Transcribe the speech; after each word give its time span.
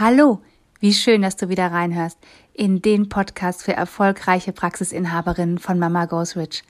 Hallo, 0.00 0.40
wie 0.78 0.94
schön, 0.94 1.22
dass 1.22 1.34
du 1.34 1.48
wieder 1.48 1.72
reinhörst 1.72 2.18
in 2.54 2.80
den 2.80 3.08
Podcast 3.08 3.64
für 3.64 3.72
erfolgreiche 3.72 4.52
Praxisinhaberinnen 4.52 5.58
von 5.58 5.80
Mama 5.80 6.04
Goes 6.04 6.36
Rich. 6.36 6.62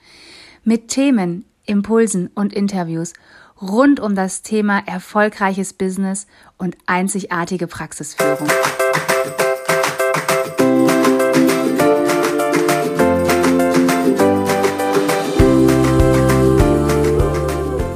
Mit 0.65 0.89
Themen, 0.89 1.45
Impulsen 1.67 2.31
und 2.35 2.55
Interviews 2.55 3.13
rund 3.61 4.01
um 4.01 4.15
das 4.15 4.41
Thema 4.41 4.83
erfolgreiches 4.87 5.75
Business 5.75 6.27
und 6.57 6.79
einzigartige 6.87 7.67
Praxisführung. 7.67 8.49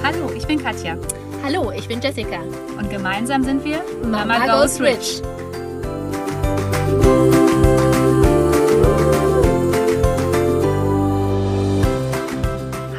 Hallo, 0.02 0.30
ich 0.36 0.46
bin 0.46 0.62
Katja. 0.62 0.98
Hallo, 1.44 1.72
ich 1.72 1.88
bin 1.88 2.00
Jessica. 2.00 2.40
Und 2.78 2.88
gemeinsam 2.88 3.42
sind 3.42 3.64
wir 3.64 3.82
Mama, 4.04 4.38
Mama 4.38 4.60
Goes 4.60 4.80
Rich. 4.80 5.20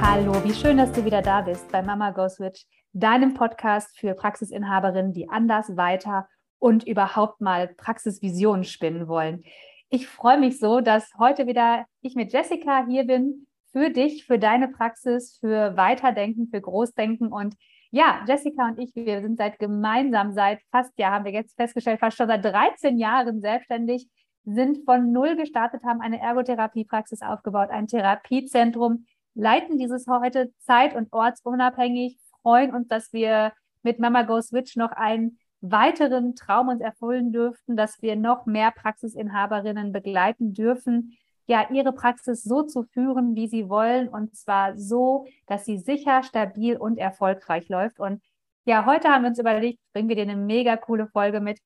Hallo, 0.02 0.44
wie 0.44 0.54
schön, 0.54 0.76
dass 0.76 0.92
du 0.92 1.06
wieder 1.06 1.22
da 1.22 1.40
bist 1.40 1.72
bei 1.72 1.82
Mama 1.82 2.12
Goes 2.12 2.42
Rich, 2.42 2.68
deinem 2.92 3.34
Podcast 3.34 3.98
für 3.98 4.14
Praxisinhaberinnen, 4.14 5.14
die 5.14 5.30
anders, 5.30 5.78
weiter 5.78 6.28
und 6.60 6.86
überhaupt 6.86 7.40
mal 7.40 7.70
Praxisvisionen 7.70 8.66
spinnen 8.66 9.08
wollen. 9.08 9.46
Ich 9.90 10.10
freue 10.10 10.38
mich 10.38 10.60
so, 10.60 10.82
dass 10.82 11.10
heute 11.18 11.48
wieder 11.48 11.86
ich 12.02 12.16
mit 12.16 12.34
Jessica 12.34 12.86
hier 12.90 13.06
bin 13.06 13.48
für 13.72 13.90
dich, 13.90 14.26
für 14.26 14.38
deine 14.38 14.68
Praxis, 14.68 15.38
für 15.40 15.78
Weiterdenken, 15.78 16.50
für 16.50 16.60
Großdenken 16.60 17.32
und 17.32 17.56
ja, 17.94 18.26
Jessica 18.28 18.70
und 18.70 18.80
ich, 18.80 18.96
wir 18.96 19.22
sind 19.22 19.38
seit 19.38 19.60
gemeinsam 19.60 20.34
seit 20.34 20.62
fast, 20.72 20.92
ja, 20.98 21.12
haben 21.12 21.26
wir 21.26 21.32
jetzt 21.32 21.56
festgestellt, 21.56 22.00
fast 22.00 22.18
schon 22.18 22.28
seit 22.28 22.44
13 22.44 22.98
Jahren 22.98 23.40
selbstständig, 23.40 24.10
sind 24.46 24.84
von 24.84 25.12
null 25.12 25.36
gestartet, 25.36 25.84
haben 25.84 26.02
eine 26.02 26.20
Ergotherapiepraxis 26.20 27.22
aufgebaut, 27.22 27.70
ein 27.70 27.88
Therapiezentrum, 27.88 29.06
leiten 29.36 29.78
dieses 29.78 30.08
heute 30.08 30.52
zeit- 30.58 30.96
und 30.96 31.14
ortsunabhängig, 31.14 32.18
freuen 32.42 32.74
uns, 32.74 32.88
dass 32.88 33.14
wir 33.14 33.54
mit 33.84 34.00
Mama 34.00 34.24
Go 34.24 34.42
Switch 34.42 34.76
noch 34.76 34.92
einen 34.92 35.38
weiteren 35.62 36.34
Traum 36.34 36.70
uns 36.70 36.82
erfüllen 36.82 37.32
dürften, 37.32 37.78
dass 37.78 38.02
wir 38.02 38.16
noch 38.16 38.48
mehr 38.48 38.72
Praxisinhaberinnen 38.72 39.92
begleiten 39.92 40.56
dürfen, 40.56 41.16
ja, 41.46 41.70
ihre 41.72 41.94
Praxis 41.94 42.44
so 42.44 42.64
zu 42.64 42.84
führen, 42.84 43.36
wie 43.36 43.48
sie 43.48 43.70
wollen, 43.70 44.08
und 44.10 44.36
zwar 44.36 44.78
so, 44.78 45.26
dass 45.48 45.66
sie 45.66 45.78
sicher, 45.78 46.24
stabil 46.24 46.78
und 46.78 46.98
erfolgreich 46.98 47.70
läuft. 47.70 48.00
Und 48.00 48.22
ja, 48.66 48.86
heute 48.86 49.10
haben 49.10 49.24
wir 49.24 49.30
uns 49.30 49.40
überlegt, 49.40 49.80
bringen 49.94 50.10
wir 50.10 50.16
dir 50.16 50.24
eine 50.24 50.38
mega 50.38 50.78
coole 50.78 51.08
Folge 51.08 51.42
mit. 51.42 51.60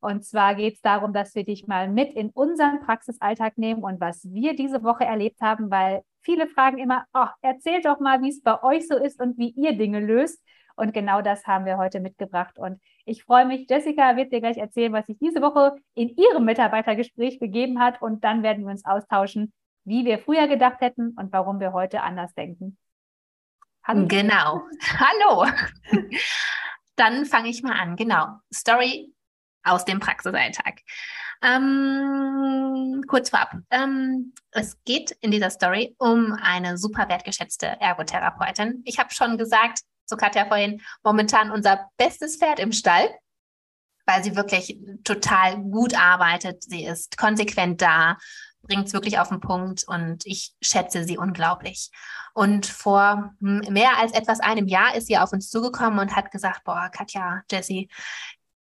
Und 0.00 0.24
zwar 0.24 0.54
geht 0.54 0.74
es 0.74 0.80
darum, 0.82 1.12
dass 1.12 1.34
wir 1.34 1.44
dich 1.44 1.66
mal 1.66 1.88
mit 1.88 2.12
in 2.12 2.28
unseren 2.30 2.80
Praxisalltag 2.80 3.56
nehmen 3.56 3.82
und 3.82 4.00
was 4.00 4.22
wir 4.30 4.54
diese 4.54 4.82
Woche 4.84 5.04
erlebt 5.04 5.40
haben, 5.40 5.70
weil 5.70 6.02
viele 6.20 6.46
fragen 6.46 6.78
immer, 6.78 7.06
oh, 7.14 7.26
erzählt 7.40 7.86
doch 7.86 8.00
mal, 8.00 8.22
wie 8.22 8.28
es 8.28 8.42
bei 8.42 8.62
euch 8.62 8.86
so 8.86 8.96
ist 8.96 9.20
und 9.20 9.38
wie 9.38 9.50
ihr 9.50 9.76
Dinge 9.76 10.00
löst. 10.00 10.42
Und 10.76 10.92
genau 10.92 11.22
das 11.22 11.46
haben 11.46 11.66
wir 11.66 11.76
heute 11.78 12.00
mitgebracht. 12.00 12.58
Und 12.58 12.80
ich 13.04 13.24
freue 13.24 13.46
mich, 13.46 13.68
Jessica 13.68 14.16
wird 14.16 14.32
dir 14.32 14.40
gleich 14.40 14.56
erzählen, 14.56 14.92
was 14.92 15.06
sich 15.06 15.18
diese 15.18 15.40
Woche 15.40 15.76
in 15.94 16.08
ihrem 16.16 16.44
Mitarbeitergespräch 16.44 17.38
begeben 17.38 17.80
hat. 17.80 18.02
Und 18.02 18.24
dann 18.24 18.42
werden 18.42 18.64
wir 18.64 18.70
uns 18.70 18.84
austauschen, 18.84 19.52
wie 19.84 20.04
wir 20.04 20.18
früher 20.18 20.48
gedacht 20.48 20.80
hätten 20.80 21.14
und 21.16 21.32
warum 21.32 21.60
wir 21.60 21.72
heute 21.72 22.02
anders 22.02 22.34
denken. 22.34 22.76
Hallo. 23.84 24.06
Genau. 24.08 24.62
Hallo. 24.98 25.46
dann 26.96 27.26
fange 27.26 27.50
ich 27.50 27.62
mal 27.62 27.78
an. 27.78 27.96
Genau. 27.96 28.26
Story 28.52 29.12
aus 29.62 29.84
dem 29.84 30.00
Praxisalltag. 30.00 30.80
Ähm, 31.42 33.02
kurz 33.06 33.30
vorab. 33.30 33.54
Ähm, 33.70 34.32
es 34.50 34.82
geht 34.84 35.10
in 35.20 35.30
dieser 35.30 35.50
Story 35.50 35.94
um 35.98 36.32
eine 36.40 36.78
super 36.78 37.08
wertgeschätzte 37.08 37.66
Ergotherapeutin. 37.80 38.82
Ich 38.86 38.98
habe 38.98 39.12
schon 39.12 39.36
gesagt, 39.36 39.80
zu 40.06 40.16
Katja 40.16 40.46
vorhin, 40.46 40.82
momentan 41.02 41.50
unser 41.50 41.88
bestes 41.96 42.36
Pferd 42.36 42.58
im 42.58 42.72
Stall, 42.72 43.08
weil 44.06 44.22
sie 44.22 44.36
wirklich 44.36 44.78
total 45.02 45.56
gut 45.62 45.94
arbeitet. 45.98 46.62
Sie 46.62 46.84
ist 46.84 47.16
konsequent 47.16 47.80
da, 47.80 48.18
bringt 48.62 48.86
es 48.86 48.92
wirklich 48.92 49.18
auf 49.18 49.28
den 49.28 49.40
Punkt 49.40 49.84
und 49.86 50.26
ich 50.26 50.54
schätze 50.60 51.04
sie 51.04 51.18
unglaublich. 51.18 51.90
Und 52.34 52.66
vor 52.66 53.34
mehr 53.40 53.98
als 53.98 54.12
etwas 54.12 54.40
einem 54.40 54.66
Jahr 54.66 54.94
ist 54.96 55.06
sie 55.06 55.18
auf 55.18 55.32
uns 55.32 55.50
zugekommen 55.50 55.98
und 55.98 56.16
hat 56.16 56.30
gesagt, 56.30 56.64
boah, 56.64 56.90
Katja, 56.92 57.42
Jessie, 57.50 57.88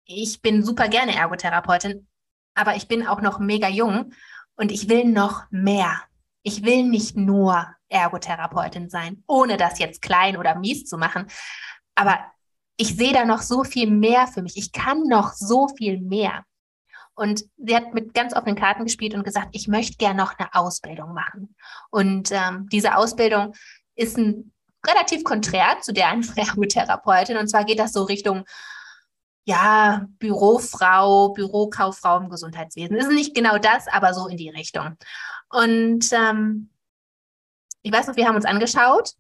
ich 0.05 0.43
bin 0.43 0.63
super 0.63 0.89
gerne 0.89 1.17
Ergotherapeutin, 1.17 2.07
aber 2.55 2.77
ich 2.77 2.87
bin 2.87 3.07
auch 3.07 3.21
noch 3.21 3.39
mega 3.39 3.69
jung 3.69 4.13
und 4.57 4.71
ich 4.71 4.89
will 4.89 5.05
noch 5.05 5.45
mehr. 5.51 6.03
Ich 6.43 6.65
will 6.65 6.85
nicht 6.85 7.17
nur 7.17 7.76
Ergotherapeutin 7.89 8.91
sein, 8.91 9.23
ohne 9.27 9.57
das 9.57 9.79
jetzt 9.79 10.03
klein 10.03 10.37
oder 10.37 10.57
mies 10.57 10.85
zu 10.85 10.99
machen. 10.99 11.27
Aber 11.95 12.19
ich 12.77 12.97
sehe 12.97 13.13
da 13.13 13.25
noch 13.25 13.43
so 13.43 13.65
viel 13.65 13.91
mehr 13.91 14.27
für 14.27 14.43
mich. 14.43 14.57
Ich 14.57 14.73
kann 14.73 15.03
noch 15.05 15.33
so 15.33 15.69
viel 15.69 16.01
mehr. 16.01 16.45
Und 17.15 17.45
sie 17.57 17.75
hat 17.75 17.95
mit 17.95 18.13
ganz 18.13 18.35
offenen 18.35 18.57
Karten 18.57 18.85
gespielt 18.85 19.15
und 19.15 19.25
gesagt, 19.25 19.49
ich 19.53 19.69
möchte 19.69 19.97
gerne 19.97 20.23
noch 20.23 20.39
eine 20.39 20.55
Ausbildung 20.55 21.15
machen. 21.15 21.57
Und 21.91 22.31
ähm, 22.31 22.69
diese 22.71 22.97
Ausbildung 22.97 23.55
ist 23.95 24.19
ein 24.19 24.53
relativ 24.87 25.25
konträr 25.25 25.79
zu 25.81 25.93
der 25.93 26.09
einer 26.09 26.27
Ergotherapeutin. 26.37 27.39
Und 27.39 27.49
zwar 27.49 27.65
geht 27.65 27.79
das 27.79 27.95
so 27.95 28.03
Richtung, 28.03 28.45
ja, 29.45 30.07
Bürofrau, 30.19 31.31
Bürokauffrau 31.33 32.19
im 32.19 32.29
Gesundheitswesen. 32.29 32.97
Ist 32.97 33.11
nicht 33.11 33.35
genau 33.35 33.57
das, 33.57 33.89
aber 33.89 34.13
so 34.13 34.27
in 34.27 34.37
die 34.37 34.51
Richtung. 34.51 34.97
Und 35.49 36.13
ähm, 36.13 36.69
ich 37.87 37.93
weiß 37.93 38.09
noch, 38.09 38.17
wir 38.17 38.27
haben 38.27 38.35
uns 38.35 38.45
angeschaut 38.45 39.13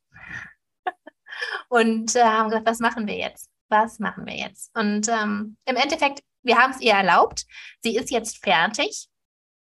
und 1.68 2.16
äh, 2.16 2.24
haben 2.24 2.48
gesagt, 2.48 2.66
was 2.66 2.80
machen 2.80 3.06
wir 3.06 3.16
jetzt? 3.16 3.48
Was 3.68 4.00
machen 4.00 4.26
wir 4.26 4.34
jetzt? 4.34 4.76
Und 4.76 5.08
ähm, 5.08 5.56
im 5.66 5.76
Endeffekt, 5.76 6.20
wir 6.42 6.58
haben 6.58 6.72
es 6.72 6.80
ihr 6.80 6.92
erlaubt. 6.92 7.46
Sie 7.82 7.96
ist 7.96 8.10
jetzt 8.10 8.42
fertig. 8.42 9.08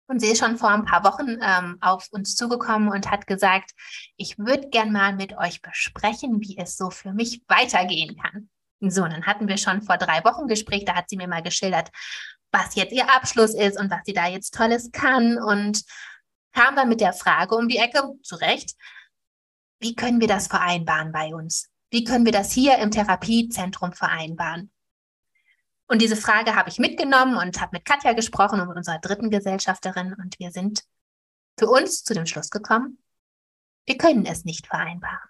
Und 0.08 0.20
sie 0.20 0.28
ist 0.28 0.38
schon 0.38 0.56
vor 0.56 0.70
ein 0.70 0.84
paar 0.84 1.02
Wochen 1.02 1.36
ähm, 1.42 1.78
auf 1.80 2.06
uns 2.12 2.36
zugekommen 2.36 2.90
und 2.90 3.10
hat 3.10 3.26
gesagt, 3.26 3.72
ich 4.16 4.38
würde 4.38 4.68
gern 4.68 4.92
mal 4.92 5.16
mit 5.16 5.36
euch 5.36 5.62
besprechen, 5.62 6.40
wie 6.40 6.56
es 6.56 6.76
so 6.76 6.90
für 6.90 7.12
mich 7.12 7.42
weitergehen 7.48 8.16
kann. 8.16 8.48
So, 8.78 9.02
dann 9.02 9.26
hatten 9.26 9.48
wir 9.48 9.56
schon 9.56 9.82
vor 9.82 9.98
drei 9.98 10.22
Wochen 10.22 10.46
Gespräch, 10.46 10.84
da 10.84 10.94
hat 10.94 11.10
sie 11.10 11.16
mir 11.16 11.26
mal 11.26 11.42
geschildert, 11.42 11.90
was 12.52 12.76
jetzt 12.76 12.92
ihr 12.92 13.12
Abschluss 13.12 13.52
ist 13.52 13.80
und 13.80 13.90
was 13.90 14.02
sie 14.04 14.12
da 14.12 14.28
jetzt 14.28 14.54
Tolles 14.54 14.92
kann. 14.92 15.42
Und 15.42 15.82
kam 16.56 16.74
dann 16.74 16.88
mit 16.88 17.00
der 17.00 17.12
Frage 17.12 17.54
um 17.54 17.68
die 17.68 17.76
Ecke, 17.76 18.02
zu 18.22 18.36
Recht, 18.36 18.74
wie 19.78 19.94
können 19.94 20.20
wir 20.20 20.28
das 20.28 20.46
vereinbaren 20.46 21.12
bei 21.12 21.34
uns? 21.34 21.70
Wie 21.90 22.02
können 22.02 22.24
wir 22.24 22.32
das 22.32 22.50
hier 22.50 22.78
im 22.78 22.90
Therapiezentrum 22.90 23.92
vereinbaren? 23.92 24.72
Und 25.86 26.00
diese 26.00 26.16
Frage 26.16 26.56
habe 26.56 26.70
ich 26.70 26.78
mitgenommen 26.78 27.36
und 27.36 27.60
habe 27.60 27.76
mit 27.76 27.84
Katja 27.84 28.14
gesprochen 28.14 28.60
und 28.60 28.68
mit 28.68 28.76
unserer 28.76 28.98
dritten 28.98 29.30
Gesellschafterin 29.30 30.14
und 30.14 30.38
wir 30.38 30.50
sind 30.50 30.82
für 31.58 31.68
uns 31.68 32.02
zu 32.02 32.14
dem 32.14 32.26
Schluss 32.26 32.50
gekommen, 32.50 32.98
wir 33.84 33.98
können 33.98 34.26
es 34.26 34.44
nicht 34.44 34.66
vereinbaren. 34.66 35.28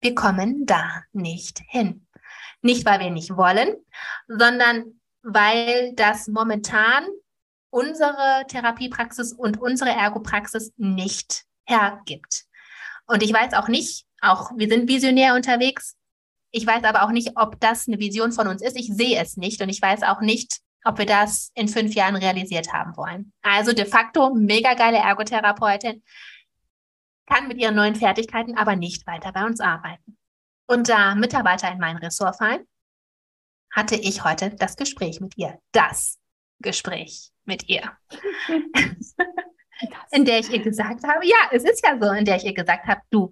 Wir 0.00 0.14
kommen 0.14 0.66
da 0.66 1.02
nicht 1.12 1.60
hin. 1.68 2.06
Nicht, 2.62 2.84
weil 2.84 3.00
wir 3.00 3.10
nicht 3.10 3.36
wollen, 3.36 3.74
sondern 4.28 5.00
weil 5.22 5.94
das 5.94 6.28
momentan 6.28 7.04
unsere 7.70 8.44
Therapiepraxis 8.48 9.32
und 9.32 9.60
unsere 9.60 9.90
Ergopraxis 9.90 10.72
nicht 10.76 11.44
hergibt. 11.66 12.44
Und 13.06 13.22
ich 13.22 13.32
weiß 13.32 13.54
auch 13.54 13.68
nicht, 13.68 14.06
auch 14.20 14.50
wir 14.56 14.68
sind 14.68 14.88
visionär 14.88 15.34
unterwegs. 15.34 15.96
Ich 16.52 16.66
weiß 16.66 16.84
aber 16.84 17.04
auch 17.04 17.10
nicht, 17.10 17.32
ob 17.36 17.60
das 17.60 17.86
eine 17.86 17.98
Vision 17.98 18.32
von 18.32 18.48
uns 18.48 18.62
ist. 18.62 18.76
Ich 18.76 18.88
sehe 18.88 19.20
es 19.20 19.36
nicht 19.36 19.62
und 19.62 19.68
ich 19.68 19.80
weiß 19.80 20.02
auch 20.02 20.20
nicht, 20.20 20.60
ob 20.84 20.98
wir 20.98 21.06
das 21.06 21.50
in 21.54 21.68
fünf 21.68 21.94
Jahren 21.94 22.16
realisiert 22.16 22.72
haben 22.72 22.96
wollen. 22.96 23.32
Also 23.42 23.72
de 23.72 23.84
facto 23.84 24.34
mega 24.34 24.74
geile 24.74 24.98
Ergotherapeutin, 24.98 26.02
kann 27.30 27.48
mit 27.48 27.58
ihren 27.58 27.76
neuen 27.76 27.94
Fertigkeiten 27.94 28.56
aber 28.56 28.76
nicht 28.76 29.06
weiter 29.06 29.32
bei 29.32 29.44
uns 29.44 29.60
arbeiten. 29.60 30.18
Und 30.66 30.88
da 30.88 31.14
Mitarbeiter 31.14 31.70
in 31.70 31.78
mein 31.78 31.96
Ressort 31.96 32.36
fallen, 32.36 32.66
hatte 33.72 33.94
ich 33.94 34.24
heute 34.24 34.50
das 34.50 34.76
Gespräch 34.76 35.20
mit 35.20 35.36
ihr. 35.36 35.58
Das 35.72 36.18
Gespräch 36.60 37.30
mit 37.44 37.68
ihr. 37.68 37.90
in 40.10 40.24
der 40.24 40.38
ich 40.40 40.50
ihr 40.50 40.60
gesagt 40.60 41.04
habe, 41.04 41.26
ja, 41.26 41.36
es 41.52 41.64
ist 41.64 41.84
ja 41.84 41.98
so, 42.00 42.10
in 42.12 42.24
der 42.24 42.36
ich 42.36 42.44
ihr 42.44 42.54
gesagt 42.54 42.86
habe, 42.86 43.00
du, 43.10 43.30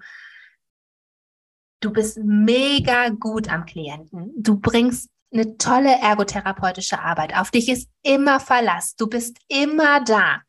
du 1.80 1.92
bist 1.92 2.18
mega 2.18 3.08
gut 3.10 3.48
am 3.48 3.66
Klienten. 3.66 4.32
Du 4.36 4.58
bringst 4.58 5.10
eine 5.32 5.58
tolle 5.58 5.94
ergotherapeutische 6.00 7.00
Arbeit. 7.00 7.36
Auf 7.36 7.50
dich 7.50 7.68
ist 7.68 7.88
immer 8.02 8.40
Verlass. 8.40 8.96
Du 8.96 9.08
bist 9.08 9.38
immer 9.48 10.02
da. 10.02 10.40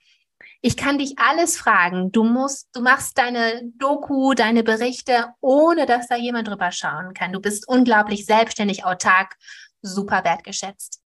Ich 0.61 0.75
kann 0.75 0.97
dich 0.97 1.17
alles 1.19 1.57
fragen. 1.57 2.11
Du 2.11 2.23
musst, 2.23 2.69
du 2.73 2.81
machst 2.81 3.17
deine 3.17 3.61
Doku, 3.77 4.33
deine 4.33 4.63
Berichte, 4.63 5.27
ohne 5.41 5.85
dass 5.85 6.07
da 6.07 6.15
jemand 6.15 6.47
drüber 6.47 6.71
schauen 6.71 7.13
kann. 7.13 7.31
Du 7.33 7.39
bist 7.39 7.67
unglaublich 7.67 8.25
selbstständig, 8.25 8.85
autark, 8.85 9.35
super 9.81 10.23
wertgeschätzt. 10.23 11.01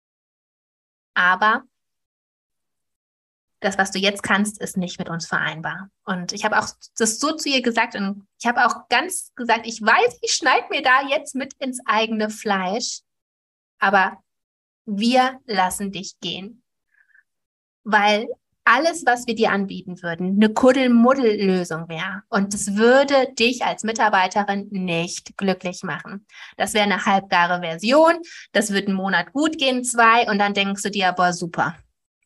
Aber 1.14 1.64
das, 3.60 3.78
was 3.78 3.92
du 3.92 3.98
jetzt 3.98 4.22
kannst, 4.22 4.60
ist 4.60 4.76
nicht 4.76 4.98
mit 4.98 5.08
uns 5.08 5.26
vereinbar. 5.26 5.88
Und 6.04 6.32
ich 6.32 6.44
habe 6.44 6.58
auch 6.58 6.68
das 6.98 7.20
so 7.20 7.32
zu 7.32 7.48
ihr 7.48 7.62
gesagt 7.62 7.94
und 7.94 8.26
ich 8.40 8.46
habe 8.46 8.66
auch 8.66 8.88
ganz 8.88 9.32
gesagt, 9.36 9.66
ich 9.66 9.80
weiß, 9.80 10.18
ich 10.20 10.32
schneide 10.32 10.66
mir 10.70 10.82
da 10.82 11.08
jetzt 11.08 11.34
mit 11.34 11.54
ins 11.54 11.80
eigene 11.86 12.28
Fleisch, 12.28 13.00
aber 13.78 14.18
wir 14.84 15.40
lassen 15.46 15.92
dich 15.92 16.18
gehen. 16.20 16.62
Weil 17.84 18.26
alles, 18.64 19.04
was 19.06 19.26
wir 19.26 19.34
dir 19.34 19.50
anbieten 19.50 20.02
würden, 20.02 20.36
eine 20.36 20.52
Kuddelmuddel-Lösung 20.52 21.88
wäre. 21.88 22.22
Und 22.28 22.54
es 22.54 22.76
würde 22.76 23.32
dich 23.38 23.64
als 23.64 23.82
Mitarbeiterin 23.82 24.68
nicht 24.70 25.36
glücklich 25.36 25.82
machen. 25.82 26.26
Das 26.56 26.74
wäre 26.74 26.84
eine 26.84 27.04
halbgare 27.04 27.60
Version. 27.60 28.18
Das 28.52 28.72
wird 28.72 28.88
einen 28.88 28.96
Monat 28.96 29.32
gut 29.32 29.58
gehen, 29.58 29.84
zwei. 29.84 30.30
Und 30.30 30.38
dann 30.38 30.54
denkst 30.54 30.82
du 30.82 30.90
dir, 30.90 31.12
boah, 31.12 31.32
super. 31.32 31.76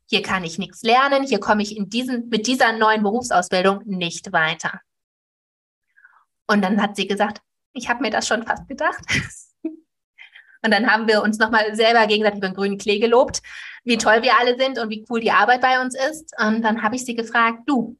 Hier 0.09 0.23
kann 0.23 0.45
ich 0.45 0.59
nichts 0.59 0.83
lernen. 0.83 1.25
Hier 1.25 1.41
komme 1.41 1.63
ich 1.63 1.77
in 1.77 1.89
diesen, 1.89 2.29
mit 2.29 2.47
dieser 2.47 2.73
neuen 2.73 3.03
Berufsausbildung 3.03 3.83
nicht 3.87 4.33
weiter. 4.33 4.81
Und 6.47 6.63
dann 6.63 6.81
hat 6.81 6.97
sie 6.97 7.07
gesagt, 7.07 7.41
ich 7.73 7.89
habe 7.89 8.03
mir 8.03 8.11
das 8.11 8.27
schon 8.27 8.45
fast 8.45 8.69
gedacht. 8.69 9.03
Und 10.63 10.73
dann 10.73 10.91
haben 10.91 11.07
wir 11.07 11.23
uns 11.23 11.39
nochmal 11.39 11.75
selber 11.75 12.07
gegenseitig 12.07 12.39
über 12.39 12.49
den 12.49 12.57
grünen 12.57 12.79
Klee 12.79 12.99
gelobt, 12.99 13.43
wie 13.85 13.99
toll 13.99 14.23
wir 14.23 14.39
alle 14.39 14.57
sind 14.59 14.79
und 14.79 14.91
wie 14.91 15.05
cool 15.09 15.21
die 15.21 15.31
Arbeit 15.31 15.61
bei 15.61 15.81
uns 15.81 15.95
ist. 15.95 16.33
Und 16.39 16.63
dann 16.63 16.83
habe 16.83 16.97
ich 16.97 17.05
sie 17.05 17.15
gefragt, 17.15 17.61
du, 17.67 17.97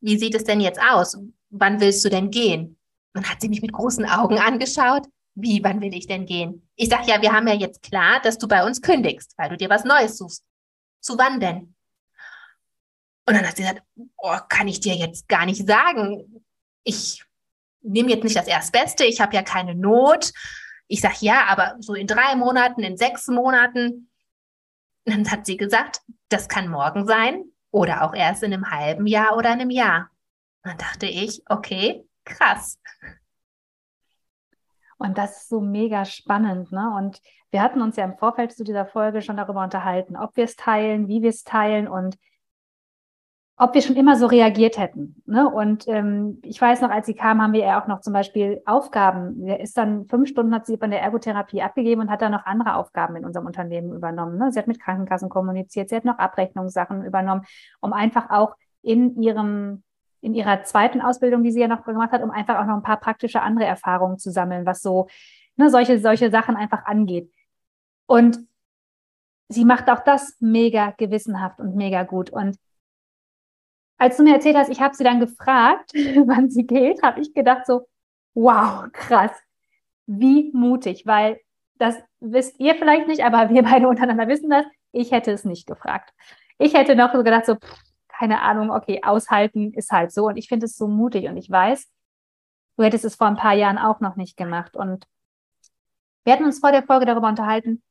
wie 0.00 0.18
sieht 0.18 0.34
es 0.34 0.44
denn 0.44 0.60
jetzt 0.60 0.80
aus? 0.80 1.16
Wann 1.50 1.80
willst 1.80 2.04
du 2.04 2.08
denn 2.08 2.30
gehen? 2.30 2.76
Und 3.14 3.28
hat 3.28 3.40
sie 3.40 3.48
mich 3.48 3.62
mit 3.62 3.72
großen 3.72 4.06
Augen 4.06 4.38
angeschaut. 4.38 5.06
Wie, 5.34 5.62
wann 5.62 5.80
will 5.80 5.94
ich 5.94 6.06
denn 6.06 6.26
gehen? 6.26 6.68
Ich 6.76 6.88
sage, 6.88 7.08
ja, 7.08 7.22
wir 7.22 7.32
haben 7.32 7.46
ja 7.46 7.54
jetzt 7.54 7.82
klar, 7.82 8.20
dass 8.20 8.38
du 8.38 8.48
bei 8.48 8.64
uns 8.64 8.82
kündigst, 8.82 9.34
weil 9.36 9.48
du 9.50 9.56
dir 9.56 9.70
was 9.70 9.84
Neues 9.84 10.18
suchst. 10.18 10.44
Zu 11.00 11.16
wann 11.18 11.40
denn? 11.40 11.74
Und 13.26 13.34
dann 13.36 13.46
hat 13.46 13.56
sie 13.56 13.62
gesagt, 13.62 13.82
oh, 14.16 14.36
kann 14.48 14.68
ich 14.68 14.80
dir 14.80 14.94
jetzt 14.94 15.28
gar 15.28 15.46
nicht 15.46 15.66
sagen. 15.66 16.44
Ich 16.82 17.24
nehme 17.82 18.10
jetzt 18.10 18.24
nicht 18.24 18.36
das 18.36 18.46
Erstbeste, 18.46 19.04
ich 19.04 19.20
habe 19.20 19.34
ja 19.34 19.42
keine 19.42 19.74
Not. 19.74 20.32
Ich 20.90 21.00
sage, 21.00 21.18
ja, 21.20 21.46
aber 21.46 21.76
so 21.78 21.94
in 21.94 22.08
drei 22.08 22.34
Monaten, 22.34 22.82
in 22.82 22.96
sechs 22.96 23.28
Monaten. 23.28 24.10
Dann 25.04 25.30
hat 25.30 25.46
sie 25.46 25.56
gesagt, 25.56 26.00
das 26.28 26.48
kann 26.48 26.68
morgen 26.68 27.06
sein 27.06 27.44
oder 27.70 28.02
auch 28.02 28.12
erst 28.12 28.42
in 28.42 28.52
einem 28.52 28.72
halben 28.72 29.06
Jahr 29.06 29.36
oder 29.36 29.52
einem 29.52 29.70
Jahr. 29.70 30.10
Dann 30.64 30.76
dachte 30.78 31.06
ich, 31.06 31.42
okay, 31.48 32.04
krass. 32.24 32.80
Und 34.98 35.16
das 35.16 35.42
ist 35.42 35.48
so 35.48 35.60
mega 35.60 36.04
spannend. 36.04 36.72
Ne? 36.72 36.92
Und 36.96 37.22
wir 37.52 37.62
hatten 37.62 37.82
uns 37.82 37.94
ja 37.94 38.04
im 38.04 38.18
Vorfeld 38.18 38.52
zu 38.52 38.64
dieser 38.64 38.84
Folge 38.84 39.22
schon 39.22 39.36
darüber 39.36 39.62
unterhalten, 39.62 40.16
ob 40.16 40.36
wir 40.36 40.44
es 40.44 40.56
teilen, 40.56 41.06
wie 41.06 41.22
wir 41.22 41.30
es 41.30 41.44
teilen 41.44 41.86
und 41.86 42.18
ob 43.60 43.74
wir 43.74 43.82
schon 43.82 43.96
immer 43.96 44.16
so 44.16 44.24
reagiert 44.24 44.78
hätten. 44.78 45.22
Ne? 45.26 45.46
Und 45.46 45.86
ähm, 45.86 46.38
ich 46.42 46.58
weiß 46.58 46.80
noch, 46.80 46.88
als 46.88 47.04
sie 47.04 47.12
kam, 47.12 47.42
haben 47.42 47.52
wir 47.52 47.60
ja 47.60 47.80
auch 47.80 47.86
noch 47.88 48.00
zum 48.00 48.14
Beispiel 48.14 48.62
Aufgaben. 48.64 49.46
Er 49.46 49.60
ist 49.60 49.76
dann 49.76 50.06
fünf 50.06 50.30
Stunden 50.30 50.54
hat 50.54 50.64
sie 50.64 50.78
von 50.78 50.90
der 50.90 51.02
Ergotherapie 51.02 51.60
abgegeben 51.60 52.00
und 52.00 52.10
hat 52.10 52.22
dann 52.22 52.32
noch 52.32 52.46
andere 52.46 52.74
Aufgaben 52.76 53.16
in 53.16 53.26
unserem 53.26 53.44
Unternehmen 53.46 53.92
übernommen. 53.92 54.38
Ne? 54.38 54.50
Sie 54.50 54.58
hat 54.58 54.66
mit 54.66 54.80
Krankenkassen 54.80 55.28
kommuniziert, 55.28 55.90
sie 55.90 55.96
hat 55.96 56.06
noch 56.06 56.16
Abrechnungssachen 56.16 57.04
übernommen, 57.04 57.42
um 57.82 57.92
einfach 57.92 58.30
auch 58.30 58.56
in 58.80 59.20
ihrem 59.20 59.82
in 60.22 60.34
ihrer 60.34 60.62
zweiten 60.64 61.02
Ausbildung, 61.02 61.42
die 61.42 61.52
sie 61.52 61.60
ja 61.60 61.68
noch 61.68 61.84
gemacht 61.84 62.12
hat, 62.12 62.22
um 62.22 62.30
einfach 62.30 62.58
auch 62.58 62.66
noch 62.66 62.76
ein 62.76 62.82
paar 62.82 63.00
praktische 63.00 63.42
andere 63.42 63.66
Erfahrungen 63.66 64.18
zu 64.18 64.30
sammeln, 64.30 64.64
was 64.64 64.80
so 64.80 65.06
ne, 65.56 65.68
solche 65.68 65.98
solche 65.98 66.30
Sachen 66.30 66.56
einfach 66.56 66.86
angeht. 66.86 67.30
Und 68.06 68.38
sie 69.48 69.66
macht 69.66 69.90
auch 69.90 70.00
das 70.00 70.38
mega 70.40 70.94
gewissenhaft 70.96 71.60
und 71.60 71.76
mega 71.76 72.04
gut 72.04 72.30
und 72.30 72.56
als 74.00 74.16
du 74.16 74.22
mir 74.22 74.34
erzählt 74.34 74.56
hast, 74.56 74.70
ich 74.70 74.80
habe 74.80 74.94
sie 74.96 75.04
dann 75.04 75.20
gefragt, 75.20 75.92
wann 75.94 76.50
sie 76.50 76.66
geht, 76.66 77.02
habe 77.02 77.20
ich 77.20 77.34
gedacht 77.34 77.66
so, 77.66 77.86
wow, 78.34 78.86
krass, 78.92 79.32
wie 80.06 80.50
mutig, 80.54 81.04
weil 81.06 81.38
das 81.74 81.96
wisst 82.18 82.58
ihr 82.58 82.74
vielleicht 82.76 83.08
nicht, 83.08 83.22
aber 83.22 83.50
wir 83.50 83.62
beide 83.62 83.88
untereinander 83.88 84.26
wissen 84.26 84.48
das. 84.48 84.64
Ich 84.92 85.12
hätte 85.12 85.30
es 85.30 85.44
nicht 85.44 85.66
gefragt. 85.66 86.12
Ich 86.58 86.74
hätte 86.74 86.96
noch 86.96 87.12
so 87.14 87.22
gedacht 87.22 87.44
so, 87.44 87.56
pff, 87.56 87.82
keine 88.08 88.40
Ahnung, 88.40 88.70
okay, 88.70 89.00
aushalten 89.02 89.72
ist 89.74 89.90
halt 89.90 90.12
so 90.12 90.26
und 90.28 90.36
ich 90.36 90.48
finde 90.48 90.66
es 90.66 90.76
so 90.76 90.88
mutig 90.88 91.28
und 91.28 91.36
ich 91.36 91.50
weiß, 91.50 91.86
du 92.78 92.84
hättest 92.84 93.04
es 93.04 93.16
vor 93.16 93.26
ein 93.26 93.36
paar 93.36 93.54
Jahren 93.54 93.78
auch 93.78 94.00
noch 94.00 94.16
nicht 94.16 94.36
gemacht 94.36 94.76
und 94.76 95.06
wir 96.24 96.32
hatten 96.32 96.44
uns 96.44 96.58
vor 96.58 96.72
der 96.72 96.84
Folge 96.84 97.04
darüber 97.04 97.28
unterhalten, 97.28 97.82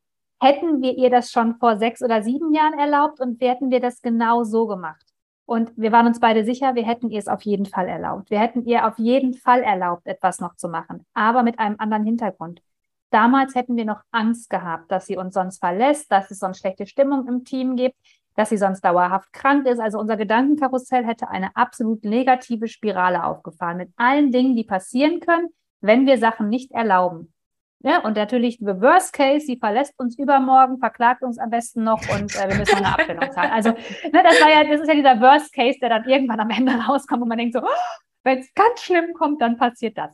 hätten 0.42 0.82
wir 0.82 0.98
ihr 0.98 1.12
das 1.12 1.32
schon 1.32 1.58
vor 1.58 1.78
sechs 1.78 2.02
oder 2.02 2.24
sieben 2.24 2.54
Jahren 2.54 2.78
erlaubt 2.78 3.20
und 3.20 3.42
hätten 3.42 3.70
wir 3.70 3.80
das 3.80 4.02
genau 4.02 4.44
so 4.44 4.66
gemacht. 4.68 5.09
Und 5.50 5.72
wir 5.76 5.92
waren 5.92 6.06
uns 6.06 6.20
beide 6.20 6.44
sicher, 6.46 6.76
wir 6.76 6.86
hätten 6.86 7.10
ihr 7.10 7.18
es 7.18 7.28
auf 7.28 7.42
jeden 7.42 7.66
Fall 7.66 7.88
erlaubt. 7.88 8.30
Wir 8.30 8.40
hätten 8.40 8.66
ihr 8.66 8.86
auf 8.86 9.00
jeden 9.00 9.34
Fall 9.34 9.64
erlaubt, 9.64 10.06
etwas 10.06 10.40
noch 10.40 10.56
zu 10.56 10.70
machen, 10.70 11.08
aber 11.16 11.42
mit 11.42 11.58
einem 11.58 11.78
anderen 11.80 12.06
Hintergrund. 12.06 12.62
Damals 13.10 13.56
hätten 13.56 13.76
wir 13.76 13.86
noch 13.86 14.02
Angst 14.12 14.52
gehabt, 14.52 14.92
dass 14.92 15.08
sie 15.08 15.18
uns 15.18 15.34
sonst 15.34 15.58
verlässt, 15.58 16.12
dass 16.12 16.30
es 16.30 16.38
sonst 16.38 16.60
schlechte 16.60 16.86
Stimmung 16.86 17.28
im 17.28 17.46
Team 17.46 17.78
gibt, 17.78 17.96
dass 18.36 18.50
sie 18.50 18.58
sonst 18.58 18.82
dauerhaft 18.82 19.34
krank 19.34 19.66
ist. 19.66 19.80
Also 19.80 19.98
unser 19.98 20.18
Gedankenkarussell 20.18 21.04
hätte 21.04 21.30
eine 21.30 21.56
absolut 21.56 22.04
negative 22.04 22.68
Spirale 22.68 23.24
aufgefahren 23.24 23.78
mit 23.78 23.90
allen 23.96 24.32
Dingen, 24.32 24.56
die 24.56 24.66
passieren 24.66 25.20
können, 25.20 25.48
wenn 25.82 26.06
wir 26.06 26.20
Sachen 26.20 26.50
nicht 26.50 26.74
erlauben. 26.74 27.34
Ja, 27.82 28.00
und 28.04 28.18
natürlich 28.18 28.58
the 28.58 28.82
worst 28.82 29.14
case, 29.14 29.46
sie 29.46 29.58
verlässt 29.58 29.98
uns 29.98 30.18
übermorgen, 30.20 30.80
verklagt 30.80 31.24
uns 31.24 31.38
am 31.40 31.50
besten 31.50 31.84
noch 31.84 32.02
und 32.14 32.36
äh, 32.36 32.50
wir 32.50 32.58
müssen 32.58 32.76
eine 32.76 32.94
Abfindung 32.94 33.32
zahlen. 33.32 33.52
Also, 33.52 33.70
ne, 33.70 34.24
das 34.24 34.42
war 34.42 34.52
ja, 34.52 34.66
das 34.66 34.82
ist 34.82 34.88
ja 34.88 34.96
dieser 34.96 35.22
worst 35.22 35.54
case, 35.54 35.80
der 35.80 35.88
dann 35.88 36.04
irgendwann 36.04 36.42
am 36.42 36.50
Ende 36.50 36.74
rauskommt 36.90 37.22
und 37.22 37.30
man 37.30 37.38
denkt 37.38 37.54
so, 37.54 37.62
oh, 37.62 38.00
wenn 38.24 38.40
es 38.40 38.54
ganz 38.54 38.82
schlimm 38.82 39.14
kommt, 39.14 39.42
dann 39.42 39.56
passiert 39.56 39.98
das. 39.98 40.12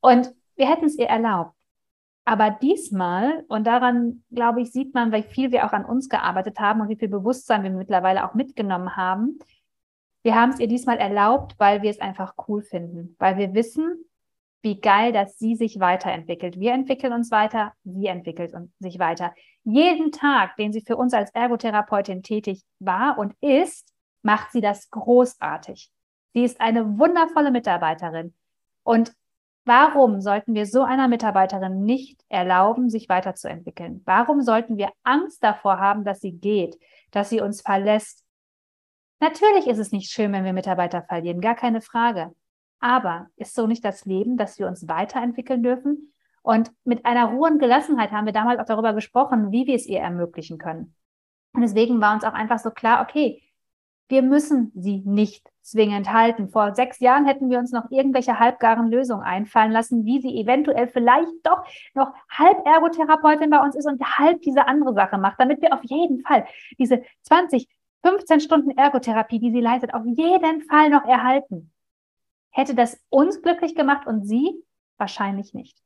Und 0.00 0.34
wir 0.56 0.68
hätten 0.68 0.84
es 0.84 0.98
ihr 0.98 1.06
erlaubt. 1.06 1.56
Aber 2.24 2.50
diesmal, 2.50 3.44
und 3.48 3.66
daran, 3.66 4.22
glaube 4.30 4.60
ich, 4.60 4.70
sieht 4.70 4.94
man, 4.94 5.12
wie 5.12 5.22
viel 5.22 5.50
wir 5.50 5.66
auch 5.66 5.72
an 5.72 5.84
uns 5.86 6.08
gearbeitet 6.10 6.60
haben 6.60 6.82
und 6.82 6.88
wie 6.88 6.96
viel 6.96 7.08
Bewusstsein 7.08 7.62
wir 7.62 7.70
mittlerweile 7.70 8.28
auch 8.28 8.34
mitgenommen 8.34 8.96
haben. 8.96 9.38
Wir 10.22 10.36
haben 10.36 10.50
es 10.50 10.60
ihr 10.60 10.68
diesmal 10.68 10.98
erlaubt, 10.98 11.54
weil 11.58 11.82
wir 11.82 11.90
es 11.90 12.00
einfach 12.00 12.34
cool 12.46 12.62
finden, 12.62 13.16
weil 13.18 13.38
wir 13.38 13.54
wissen, 13.54 14.04
wie 14.62 14.80
geil, 14.80 15.12
dass 15.12 15.38
sie 15.38 15.56
sich 15.56 15.80
weiterentwickelt. 15.80 16.58
Wir 16.58 16.72
entwickeln 16.72 17.12
uns 17.12 17.30
weiter, 17.30 17.72
sie 17.84 18.06
entwickelt 18.06 18.54
sich 18.78 18.98
weiter. 18.98 19.34
Jeden 19.64 20.12
Tag, 20.12 20.56
den 20.56 20.72
sie 20.72 20.80
für 20.80 20.96
uns 20.96 21.12
als 21.12 21.30
Ergotherapeutin 21.30 22.22
tätig 22.22 22.62
war 22.78 23.18
und 23.18 23.34
ist, 23.40 23.92
macht 24.22 24.52
sie 24.52 24.60
das 24.60 24.88
großartig. 24.90 25.90
Sie 26.32 26.44
ist 26.44 26.60
eine 26.60 26.98
wundervolle 26.98 27.50
Mitarbeiterin. 27.50 28.34
Und 28.84 29.12
warum 29.64 30.20
sollten 30.20 30.54
wir 30.54 30.66
so 30.66 30.82
einer 30.82 31.08
Mitarbeiterin 31.08 31.82
nicht 31.82 32.24
erlauben, 32.28 32.88
sich 32.88 33.08
weiterzuentwickeln? 33.08 34.02
Warum 34.04 34.42
sollten 34.42 34.76
wir 34.76 34.90
Angst 35.02 35.42
davor 35.42 35.78
haben, 35.78 36.04
dass 36.04 36.20
sie 36.20 36.32
geht, 36.32 36.78
dass 37.10 37.30
sie 37.30 37.40
uns 37.40 37.60
verlässt? 37.60 38.24
Natürlich 39.20 39.66
ist 39.66 39.78
es 39.78 39.92
nicht 39.92 40.10
schön, 40.10 40.32
wenn 40.32 40.44
wir 40.44 40.52
Mitarbeiter 40.52 41.02
verlieren, 41.02 41.40
gar 41.40 41.54
keine 41.54 41.80
Frage. 41.80 42.32
Aber 42.82 43.28
ist 43.36 43.54
so 43.54 43.68
nicht 43.68 43.84
das 43.84 44.04
Leben, 44.06 44.36
dass 44.36 44.58
wir 44.58 44.66
uns 44.66 44.88
weiterentwickeln 44.88 45.62
dürfen? 45.62 46.12
Und 46.42 46.72
mit 46.84 47.06
einer 47.06 47.26
Ruhe 47.26 47.48
und 47.48 47.60
Gelassenheit 47.60 48.10
haben 48.10 48.26
wir 48.26 48.32
damals 48.32 48.58
auch 48.58 48.66
darüber 48.66 48.92
gesprochen, 48.92 49.52
wie 49.52 49.68
wir 49.68 49.76
es 49.76 49.86
ihr 49.86 50.00
ermöglichen 50.00 50.58
können. 50.58 50.94
Und 51.54 51.62
deswegen 51.62 52.00
war 52.00 52.12
uns 52.12 52.24
auch 52.24 52.32
einfach 52.32 52.58
so 52.58 52.70
klar, 52.70 53.06
okay, 53.08 53.40
wir 54.08 54.22
müssen 54.22 54.72
sie 54.74 55.02
nicht 55.06 55.48
zwingend 55.60 56.12
halten. 56.12 56.48
Vor 56.48 56.74
sechs 56.74 56.98
Jahren 56.98 57.24
hätten 57.24 57.50
wir 57.50 57.60
uns 57.60 57.70
noch 57.70 57.88
irgendwelche 57.90 58.40
halbgaren 58.40 58.90
Lösungen 58.90 59.22
einfallen 59.22 59.70
lassen, 59.70 60.04
wie 60.04 60.20
sie 60.20 60.40
eventuell 60.40 60.88
vielleicht 60.88 61.30
doch 61.44 61.64
noch 61.94 62.12
halb 62.28 62.66
Ergotherapeutin 62.66 63.48
bei 63.48 63.62
uns 63.62 63.76
ist 63.76 63.86
und 63.86 64.02
halb 64.18 64.42
diese 64.42 64.66
andere 64.66 64.92
Sache 64.92 65.18
macht, 65.18 65.38
damit 65.38 65.62
wir 65.62 65.72
auf 65.72 65.84
jeden 65.84 66.20
Fall 66.22 66.46
diese 66.80 67.02
20, 67.22 67.68
15 68.02 68.40
Stunden 68.40 68.70
Ergotherapie, 68.76 69.38
die 69.38 69.52
sie 69.52 69.60
leistet, 69.60 69.94
auf 69.94 70.04
jeden 70.04 70.62
Fall 70.62 70.90
noch 70.90 71.04
erhalten. 71.04 71.71
Hätte 72.52 72.74
das 72.74 73.00
uns 73.08 73.40
glücklich 73.40 73.74
gemacht 73.74 74.06
und 74.06 74.24
sie? 74.26 74.62
Wahrscheinlich 74.98 75.54
nicht. 75.54 75.78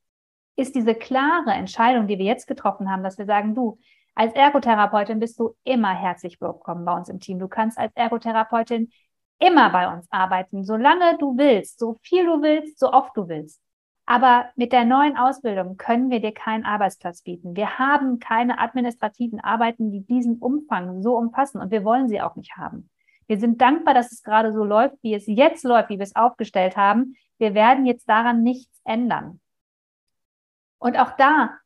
Ist 0.57 0.75
diese 0.75 0.95
klare 0.95 1.53
Entscheidung, 1.53 2.09
die 2.09 2.19
wir 2.19 2.25
jetzt 2.25 2.49
getroffen 2.49 2.91
haben, 2.91 3.05
dass 3.05 3.19
wir 3.19 3.25
sagen, 3.25 3.55
du, 3.55 3.79
als 4.17 4.35
Ergotherapeutin 4.35 5.21
bist 5.21 5.39
du 5.39 5.55
immer 5.63 5.95
herzlich 5.95 6.41
willkommen 6.41 6.85
bei 6.85 6.97
uns 6.97 7.09
im 7.09 7.21
Team. 7.21 7.39
Du 7.39 7.47
kannst 7.47 7.79
als 7.79 7.95
Ergotherapeutin 7.95 8.91
immer 9.39 9.71
bei 9.71 9.93
uns 9.93 10.11
arbeiten, 10.11 10.65
solange 10.65 11.17
du 11.19 11.37
willst, 11.37 11.79
so 11.79 11.99
viel 12.03 12.25
du 12.25 12.43
willst, 12.43 12.81
so 12.81 12.93
oft 12.93 13.17
du 13.17 13.29
willst. 13.29 13.63
Aber 14.05 14.47
mit 14.57 14.73
der 14.73 14.85
neuen 14.85 15.17
Ausbildung 15.17 15.77
können 15.77 16.11
wir 16.11 16.21
dir 16.21 16.33
keinen 16.33 16.65
Arbeitsplatz 16.65 17.23
bieten. 17.23 17.55
Wir 17.55 17.79
haben 17.79 18.19
keine 18.19 18.59
administrativen 18.59 19.39
Arbeiten, 19.41 19.93
die 19.93 20.05
diesen 20.05 20.39
Umfang 20.39 21.03
so 21.03 21.17
umfassen 21.17 21.61
und 21.61 21.71
wir 21.71 21.85
wollen 21.85 22.09
sie 22.09 22.21
auch 22.21 22.35
nicht 22.35 22.57
haben. 22.57 22.89
Wir 23.27 23.39
sind 23.41 23.61
dankbar, 23.61 23.95
dass 23.95 24.13
es 24.13 24.23
gerade 24.23 24.53
so 24.53 24.65
läuft, 24.65 24.97
wie 25.03 25.15
es 25.15 25.27
jetzt 25.27 25.65
läuft, 25.65 25.91
wie 25.91 25.99
wir 25.99 26.05
es 26.05 26.17
aufgestellt 26.17 26.77
haben. 26.77 27.17
Wir 27.39 27.55
werden 27.55 27.87
jetzt 27.87 28.09
daran 28.09 28.43
nichts 28.43 28.81
ändern. 28.85 29.41
Und 30.79 30.99
auch 30.99 31.17
da, 31.17 31.59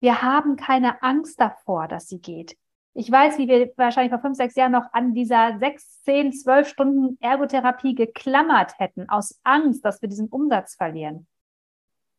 wir 0.00 0.22
haben 0.22 0.56
keine 0.56 1.02
Angst 1.02 1.40
davor, 1.40 1.88
dass 1.88 2.08
sie 2.08 2.20
geht. 2.20 2.56
Ich 2.94 3.10
weiß, 3.10 3.38
wie 3.38 3.48
wir 3.48 3.72
wahrscheinlich 3.76 4.12
vor 4.12 4.20
fünf, 4.20 4.36
sechs 4.36 4.54
Jahren 4.54 4.72
noch 4.72 4.92
an 4.92 5.14
dieser 5.14 5.58
sechs, 5.58 6.02
zehn, 6.02 6.32
zwölf 6.32 6.68
Stunden 6.68 7.18
Ergotherapie 7.20 7.94
geklammert 7.94 8.78
hätten, 8.78 9.08
aus 9.08 9.40
Angst, 9.42 9.84
dass 9.84 10.00
wir 10.00 10.08
diesen 10.08 10.28
Umsatz 10.28 10.76
verlieren. 10.76 11.26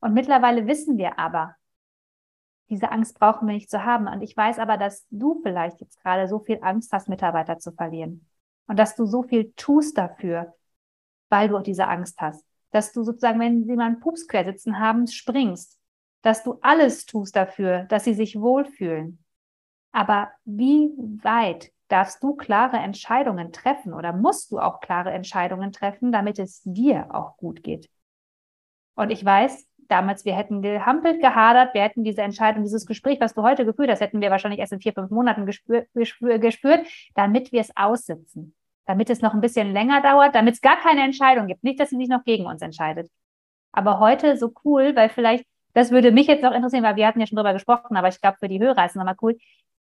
Und 0.01 0.13
mittlerweile 0.13 0.67
wissen 0.67 0.97
wir 0.97 1.17
aber, 1.17 1.55
diese 2.69 2.91
Angst 2.91 3.17
brauchen 3.19 3.47
wir 3.47 3.53
nicht 3.53 3.69
zu 3.69 3.83
haben. 3.85 4.07
Und 4.07 4.21
ich 4.21 4.35
weiß 4.35 4.59
aber, 4.59 4.77
dass 4.77 5.05
du 5.11 5.39
vielleicht 5.43 5.79
jetzt 5.79 6.01
gerade 6.01 6.27
so 6.27 6.39
viel 6.39 6.59
Angst 6.61 6.91
hast, 6.91 7.07
Mitarbeiter 7.07 7.57
zu 7.57 7.71
verlieren. 7.71 8.27
Und 8.67 8.77
dass 8.77 8.95
du 8.95 9.05
so 9.05 9.24
viel 9.24 9.53
tust 9.55 9.98
dafür, 9.98 10.55
weil 11.29 11.50
du 11.50 11.57
auch 11.57 11.63
diese 11.63 11.88
Angst 11.88 12.19
hast. 12.19 12.45
Dass 12.72 12.91
du 12.91 13.03
sozusagen, 13.03 13.39
wenn 13.39 13.65
sie 13.65 13.75
mal 13.75 13.86
einen 13.86 14.00
Pups 14.00 14.27
quer 14.27 14.45
sitzen 14.45 14.79
haben, 14.79 15.07
springst. 15.07 15.79
Dass 16.22 16.43
du 16.43 16.57
alles 16.62 17.05
tust 17.05 17.36
dafür, 17.36 17.84
dass 17.84 18.03
sie 18.03 18.13
sich 18.13 18.39
wohlfühlen. 18.39 19.24
Aber 19.91 20.31
wie 20.43 20.89
weit 21.24 21.72
darfst 21.88 22.22
du 22.24 22.36
klare 22.36 22.77
Entscheidungen 22.77 23.51
treffen 23.51 23.93
oder 23.93 24.12
musst 24.12 24.51
du 24.51 24.60
auch 24.60 24.79
klare 24.79 25.12
Entscheidungen 25.12 25.72
treffen, 25.72 26.12
damit 26.12 26.39
es 26.39 26.62
dir 26.63 27.13
auch 27.13 27.38
gut 27.38 27.63
geht? 27.63 27.89
Und 28.95 29.12
ich 29.12 29.24
weiß, 29.24 29.67
damals, 29.88 30.25
wir 30.25 30.36
hätten 30.36 30.62
gehampelt, 30.62 31.22
gehadert, 31.22 31.74
wir 31.74 31.82
hätten 31.82 32.04
diese 32.04 32.22
Entscheidung, 32.22 32.63
dieses 32.63 32.86
Gespräch, 32.86 33.20
was 33.20 33.34
du 33.34 33.44
heute 33.44 33.65
geführt 33.65 33.89
hast, 33.89 34.01
hätten 34.01 34.22
wir 34.22 34.32
wahrscheinlich 34.32 34.60
erst 34.60 34.74
in 34.74 34.82
vier, 34.82 34.94
fünf 34.94 35.12
Monaten 35.12 35.46
gespür, 35.46 35.86
gespür, 35.94 36.39
gespürt, 36.39 36.88
damit 37.13 37.51
wir 37.51 37.62
es 37.62 37.75
aussitzen, 37.75 38.56
damit 38.86 39.10
es 39.10 39.22
noch 39.22 39.34
ein 39.34 39.42
bisschen 39.42 39.74
länger 39.74 40.01
dauert, 40.01 40.36
damit 40.36 40.56
es 40.56 40.62
gar 40.62 40.77
keine 40.77 41.04
Entscheidung 41.04 41.48
gibt. 41.48 41.63
Nicht, 41.63 41.80
dass 41.80 41.89
sie 41.89 41.98
sich 41.98 42.10
noch 42.10 42.24
gegen 42.24 42.46
uns 42.46 42.62
entscheidet. 42.62 43.10
Aber 43.72 44.00
heute 44.00 44.38
so 44.38 44.54
cool, 44.63 44.96
weil 44.96 45.10
vielleicht, 45.10 45.46
das 45.74 45.92
würde 45.92 46.12
mich 46.12 46.27
jetzt 46.27 46.44
noch 46.44 46.54
interessieren, 46.54 46.84
weil 46.84 46.96
wir 46.96 47.08
hatten 47.08 47.20
ja 47.20 47.27
schon 47.27 47.36
drüber 47.36 47.54
gesprochen, 47.54 47.98
aber 47.98 48.08
ich 48.08 48.22
glaube, 48.22 48.38
für 48.39 48.48
die 48.48 48.60
Hörer 48.60 48.86
ist 48.86 48.92
es 48.92 48.96
nochmal 48.96 49.18
cool. 49.22 49.38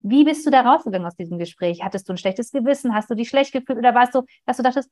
Wie 0.00 0.24
bist 0.24 0.46
du 0.46 0.50
da 0.50 0.62
rausgegangen 0.62 1.06
aus 1.06 1.16
diesem 1.16 1.38
Gespräch? 1.38 1.82
Hattest 1.82 2.08
du 2.08 2.12
ein 2.12 2.18
schlechtes 2.18 2.52
Gewissen? 2.52 2.94
Hast 2.94 3.10
du 3.10 3.14
dich 3.14 3.28
schlecht 3.28 3.52
gefühlt? 3.52 3.78
Oder 3.78 3.94
warst 3.94 4.14
du, 4.14 4.22
dass 4.44 4.56
du 4.56 4.62
dachtest, 4.62 4.90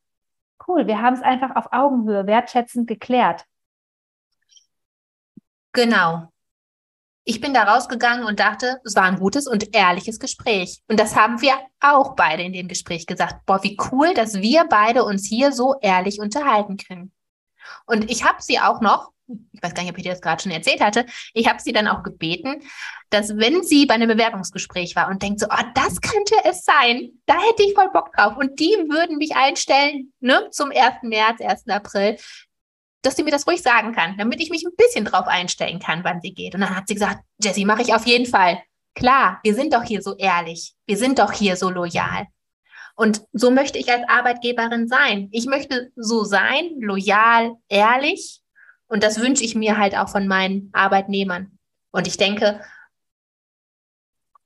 cool, 0.66 0.86
wir 0.86 1.02
haben 1.02 1.14
es 1.14 1.22
einfach 1.22 1.56
auf 1.56 1.72
Augenhöhe, 1.72 2.26
wertschätzend 2.26 2.86
geklärt? 2.88 3.44
Genau. 5.74 6.28
Ich 7.26 7.40
bin 7.40 7.54
da 7.54 7.64
rausgegangen 7.64 8.26
und 8.26 8.38
dachte, 8.38 8.80
es 8.84 8.94
war 8.96 9.04
ein 9.04 9.18
gutes 9.18 9.46
und 9.46 9.74
ehrliches 9.74 10.18
Gespräch. 10.18 10.82
Und 10.88 11.00
das 11.00 11.16
haben 11.16 11.40
wir 11.40 11.54
auch 11.80 12.14
beide 12.14 12.42
in 12.42 12.52
dem 12.52 12.68
Gespräch 12.68 13.06
gesagt. 13.06 13.44
Boah, 13.46 13.62
wie 13.62 13.78
cool, 13.90 14.14
dass 14.14 14.34
wir 14.34 14.64
beide 14.64 15.04
uns 15.04 15.26
hier 15.26 15.52
so 15.52 15.74
ehrlich 15.80 16.20
unterhalten 16.20 16.76
können. 16.76 17.12
Und 17.86 18.10
ich 18.10 18.24
habe 18.24 18.42
sie 18.42 18.60
auch 18.60 18.82
noch, 18.82 19.10
ich 19.26 19.62
weiß 19.62 19.72
gar 19.72 19.82
nicht, 19.82 19.92
ob 19.92 19.96
ich 19.96 20.04
dir 20.04 20.12
das 20.12 20.20
gerade 20.20 20.42
schon 20.42 20.52
erzählt 20.52 20.82
hatte, 20.82 21.06
ich 21.32 21.48
habe 21.48 21.60
sie 21.60 21.72
dann 21.72 21.88
auch 21.88 22.02
gebeten, 22.02 22.62
dass 23.08 23.34
wenn 23.38 23.62
sie 23.62 23.86
bei 23.86 23.94
einem 23.94 24.08
Bewerbungsgespräch 24.08 24.94
war 24.94 25.08
und 25.08 25.22
denkt 25.22 25.40
so, 25.40 25.46
oh, 25.46 25.64
das 25.74 26.02
könnte 26.02 26.34
es 26.44 26.62
sein, 26.62 27.10
da 27.24 27.40
hätte 27.40 27.62
ich 27.62 27.72
voll 27.72 27.90
Bock 27.90 28.12
drauf 28.12 28.36
und 28.36 28.60
die 28.60 28.76
würden 28.90 29.16
mich 29.16 29.34
einstellen 29.34 30.12
ne, 30.20 30.50
zum 30.50 30.70
1. 30.70 30.96
März, 31.04 31.40
1. 31.40 31.68
April, 31.68 32.18
dass 33.04 33.16
sie 33.16 33.22
mir 33.22 33.30
das 33.30 33.46
ruhig 33.46 33.62
sagen 33.62 33.92
kann, 33.92 34.16
damit 34.16 34.40
ich 34.40 34.50
mich 34.50 34.64
ein 34.64 34.76
bisschen 34.76 35.04
drauf 35.04 35.26
einstellen 35.26 35.78
kann, 35.78 36.04
wann 36.04 36.20
sie 36.20 36.32
geht. 36.32 36.54
Und 36.54 36.62
dann 36.62 36.74
hat 36.74 36.88
sie 36.88 36.94
gesagt, 36.94 37.22
Jessie, 37.42 37.64
mache 37.64 37.82
ich 37.82 37.94
auf 37.94 38.06
jeden 38.06 38.26
Fall. 38.26 38.62
Klar, 38.94 39.40
wir 39.42 39.54
sind 39.54 39.74
doch 39.74 39.82
hier 39.82 40.02
so 40.02 40.16
ehrlich, 40.16 40.74
wir 40.86 40.96
sind 40.96 41.18
doch 41.18 41.32
hier 41.32 41.56
so 41.56 41.70
loyal. 41.70 42.26
Und 42.96 43.22
so 43.32 43.50
möchte 43.50 43.78
ich 43.78 43.90
als 43.90 44.08
Arbeitgeberin 44.08 44.86
sein. 44.86 45.28
Ich 45.32 45.46
möchte 45.46 45.90
so 45.96 46.22
sein, 46.22 46.76
loyal, 46.78 47.56
ehrlich. 47.68 48.40
Und 48.86 49.02
das 49.02 49.20
wünsche 49.20 49.42
ich 49.42 49.56
mir 49.56 49.78
halt 49.78 49.96
auch 49.96 50.08
von 50.08 50.28
meinen 50.28 50.70
Arbeitnehmern. 50.72 51.58
Und 51.90 52.06
ich 52.06 52.16
denke, 52.16 52.60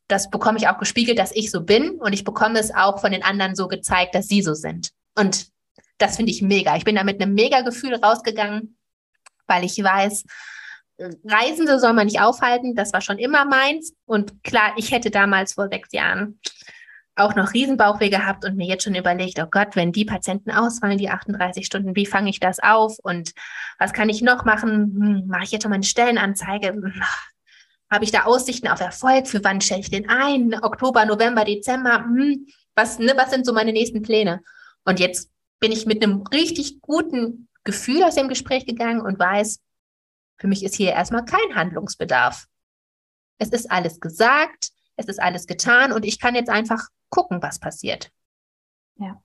das 0.07 0.31
bekomme 0.31 0.57
ich 0.57 0.69
auch 0.69 0.79
gespiegelt, 0.79 1.19
dass 1.19 1.33
ich 1.33 1.51
so 1.51 1.63
bin. 1.63 2.01
Und 2.01 2.15
ich 2.15 2.25
bekomme 2.25 2.59
es 2.59 2.75
auch 2.75 3.01
von 3.01 3.13
den 3.13 3.23
anderen 3.23 3.55
so 3.55 3.69
gezeigt, 3.69 4.15
dass 4.15 4.29
sie 4.29 4.41
so 4.41 4.55
sind. 4.55 4.93
Und 5.15 5.49
das 5.99 6.17
finde 6.17 6.33
ich 6.33 6.43
mega. 6.43 6.77
Ich 6.77 6.85
bin 6.85 6.97
da 6.97 7.05
mit 7.05 7.21
einem 7.21 7.35
mega 7.35 7.61
Gefühl 7.61 7.95
rausgegangen, 7.95 8.77
weil 9.47 9.65
ich 9.65 9.83
weiß, 9.83 10.25
Reisende 11.25 11.79
soll 11.79 11.93
man 11.93 12.07
nicht 12.07 12.21
aufhalten. 12.21 12.75
Das 12.75 12.93
war 12.93 13.01
schon 13.01 13.19
immer 13.19 13.45
meins. 13.45 13.95
Und 14.05 14.43
klar, 14.43 14.73
ich 14.77 14.91
hätte 14.91 15.11
damals 15.11 15.55
vor 15.55 15.69
sechs 15.69 15.93
Jahren 15.93 16.41
auch 17.15 17.35
noch 17.35 17.53
Riesenbauchweh 17.53 18.11
gehabt 18.11 18.45
und 18.45 18.57
mir 18.57 18.67
jetzt 18.67 18.85
schon 18.85 18.95
überlegt, 18.95 19.39
oh 19.41 19.49
Gott, 19.51 19.75
wenn 19.75 19.93
die 19.93 20.05
Patienten 20.05 20.51
ausfallen, 20.51 20.99
die 20.99 21.11
38 21.11 21.67
Stunden, 21.67 21.97
wie 21.97 22.07
fange 22.07 22.31
ich 22.31 22.41
das 22.41 22.61
auf 22.61 22.99
und 23.03 23.33
was 23.79 23.93
kann 23.93 24.09
ich 24.09 24.23
noch 24.23 24.45
machen? 24.45 24.73
Hm, 24.73 25.27
Mache 25.27 25.45
ich 25.45 25.51
jetzt 25.51 25.63
schon 25.63 25.71
mal 25.71 25.77
eine 25.77 25.85
Stellenanzeige? 25.85 26.69
Hm, 26.69 27.03
Habe 27.91 28.05
ich 28.05 28.13
da 28.13 28.25
Aussichten 28.25 28.69
auf 28.69 28.81
Erfolg? 28.81 29.27
Für 29.27 29.43
wann 29.43 29.61
stelle 29.61 29.81
ich 29.81 29.91
den 29.91 30.09
ein? 30.09 30.55
Oktober, 30.63 31.05
November, 31.07 31.45
Dezember? 31.45 32.05
Hm, 32.05 32.47
was, 32.75 32.99
ne, 32.99 33.15
was 33.17 33.31
sind 33.31 33.47
so 33.47 33.53
meine 33.53 33.73
nächsten 33.73 34.03
Pläne? 34.03 34.41
Und 34.85 35.01
jetzt 35.01 35.31
bin 35.61 35.73
ich 35.73 35.87
mit 35.87 36.03
einem 36.03 36.23
richtig 36.33 36.81
guten 36.81 37.49
Gefühl 37.65 38.03
aus 38.05 38.15
dem 38.15 38.29
Gespräch 38.29 38.67
gegangen 38.67 39.01
und 39.01 39.19
weiß, 39.19 39.61
für 40.39 40.47
mich 40.47 40.65
ist 40.65 40.77
hier 40.77 40.93
erstmal 40.93 41.25
kein 41.25 41.55
Handlungsbedarf. 41.55 42.47
Es 43.39 43.51
ist 43.51 43.71
alles 43.71 44.01
gesagt, 44.01 44.71
es 44.97 45.07
ist 45.07 45.21
alles 45.21 45.47
getan 45.47 45.93
und 45.93 46.05
ich 46.05 46.21
kann 46.21 46.35
jetzt 46.35 46.51
einfach 46.51 46.89
gucken, 47.09 47.43
was 47.43 47.59
passiert. 47.59 48.11
Ja. 48.97 49.21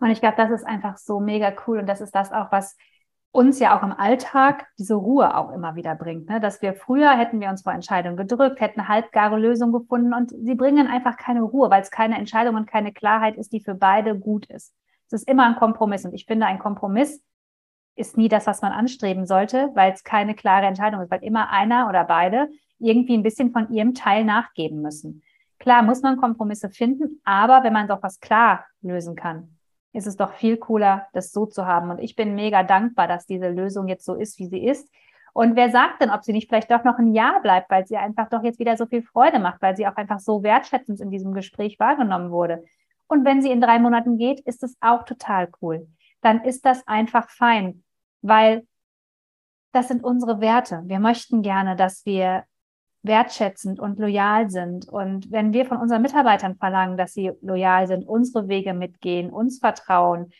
Und 0.00 0.10
ich 0.10 0.20
glaube, 0.20 0.36
das 0.36 0.50
ist 0.50 0.64
einfach 0.64 0.98
so 0.98 1.20
mega 1.20 1.54
cool 1.66 1.78
und 1.78 1.86
das 1.86 2.00
ist 2.00 2.14
das 2.14 2.32
auch, 2.32 2.52
was 2.52 2.76
uns 3.34 3.58
ja 3.58 3.76
auch 3.76 3.82
im 3.82 3.92
Alltag 3.92 4.66
diese 4.78 4.94
Ruhe 4.94 5.36
auch 5.36 5.50
immer 5.50 5.74
wieder 5.74 5.96
bringt. 5.96 6.28
Ne? 6.28 6.40
Dass 6.40 6.62
wir 6.62 6.74
früher 6.74 7.16
hätten 7.16 7.40
wir 7.40 7.48
uns 7.48 7.62
vor 7.62 7.72
Entscheidungen 7.72 8.16
gedrückt, 8.16 8.60
hätten 8.60 8.86
halbgare 8.86 9.38
Lösungen 9.38 9.72
gefunden 9.72 10.14
und 10.14 10.30
sie 10.30 10.54
bringen 10.54 10.86
einfach 10.86 11.16
keine 11.16 11.42
Ruhe, 11.42 11.68
weil 11.68 11.82
es 11.82 11.90
keine 11.90 12.16
Entscheidung 12.16 12.54
und 12.54 12.66
keine 12.66 12.92
Klarheit 12.92 13.36
ist, 13.36 13.52
die 13.52 13.60
für 13.60 13.74
beide 13.74 14.16
gut 14.16 14.46
ist. 14.46 14.72
Es 15.06 15.12
ist 15.14 15.28
immer 15.28 15.46
ein 15.46 15.56
Kompromiss. 15.56 16.04
Und 16.04 16.14
ich 16.14 16.26
finde, 16.26 16.46
ein 16.46 16.58
Kompromiss 16.58 17.22
ist 17.96 18.16
nie 18.16 18.28
das, 18.28 18.46
was 18.46 18.62
man 18.62 18.72
anstreben 18.72 19.26
sollte, 19.26 19.70
weil 19.74 19.92
es 19.92 20.04
keine 20.04 20.34
klare 20.34 20.66
Entscheidung 20.66 21.00
ist, 21.00 21.10
weil 21.10 21.22
immer 21.22 21.50
einer 21.50 21.88
oder 21.88 22.04
beide 22.04 22.48
irgendwie 22.78 23.16
ein 23.16 23.22
bisschen 23.22 23.52
von 23.52 23.70
ihrem 23.70 23.94
Teil 23.94 24.24
nachgeben 24.24 24.82
müssen. 24.82 25.22
Klar 25.58 25.82
muss 25.82 26.02
man 26.02 26.16
Kompromisse 26.16 26.68
finden, 26.68 27.20
aber 27.24 27.62
wenn 27.62 27.72
man 27.72 27.88
doch 27.88 28.02
was 28.02 28.20
klar 28.20 28.66
lösen 28.82 29.14
kann, 29.14 29.56
ist 29.92 30.06
es 30.06 30.16
doch 30.16 30.34
viel 30.34 30.56
cooler, 30.56 31.06
das 31.12 31.30
so 31.30 31.46
zu 31.46 31.66
haben. 31.66 31.90
Und 31.90 32.00
ich 32.00 32.16
bin 32.16 32.34
mega 32.34 32.64
dankbar, 32.64 33.06
dass 33.06 33.26
diese 33.26 33.48
Lösung 33.48 33.86
jetzt 33.86 34.04
so 34.04 34.14
ist, 34.14 34.38
wie 34.38 34.48
sie 34.48 34.64
ist. 34.64 34.90
Und 35.32 35.56
wer 35.56 35.70
sagt 35.70 36.00
denn, 36.00 36.10
ob 36.10 36.22
sie 36.22 36.32
nicht 36.32 36.48
vielleicht 36.48 36.70
doch 36.70 36.84
noch 36.84 36.98
ein 36.98 37.12
Jahr 37.12 37.40
bleibt, 37.40 37.70
weil 37.70 37.86
sie 37.86 37.96
einfach 37.96 38.28
doch 38.28 38.42
jetzt 38.42 38.58
wieder 38.58 38.76
so 38.76 38.86
viel 38.86 39.02
Freude 39.02 39.38
macht, 39.38 39.62
weil 39.62 39.76
sie 39.76 39.86
auch 39.86 39.96
einfach 39.96 40.20
so 40.20 40.42
wertschätzend 40.42 41.00
in 41.00 41.10
diesem 41.10 41.32
Gespräch 41.32 41.78
wahrgenommen 41.78 42.30
wurde. 42.30 42.64
Und 43.06 43.24
wenn 43.24 43.42
sie 43.42 43.50
in 43.50 43.60
drei 43.60 43.78
Monaten 43.78 44.18
geht, 44.18 44.40
ist 44.40 44.62
es 44.62 44.76
auch 44.80 45.04
total 45.04 45.50
cool. 45.60 45.88
Dann 46.20 46.42
ist 46.44 46.64
das 46.64 46.86
einfach 46.86 47.28
fein, 47.28 47.84
weil 48.22 48.66
das 49.72 49.88
sind 49.88 50.04
unsere 50.04 50.40
Werte. 50.40 50.82
Wir 50.86 51.00
möchten 51.00 51.42
gerne, 51.42 51.76
dass 51.76 52.06
wir 52.06 52.44
wertschätzend 53.02 53.78
und 53.78 53.98
loyal 53.98 54.50
sind. 54.50 54.88
Und 54.88 55.30
wenn 55.30 55.52
wir 55.52 55.66
von 55.66 55.76
unseren 55.76 56.02
Mitarbeitern 56.02 56.56
verlangen, 56.56 56.96
dass 56.96 57.12
sie 57.12 57.32
loyal 57.42 57.86
sind, 57.86 58.08
unsere 58.08 58.48
Wege 58.48 58.72
mitgehen, 58.72 59.30
uns 59.30 59.58
vertrauen, 59.58 60.32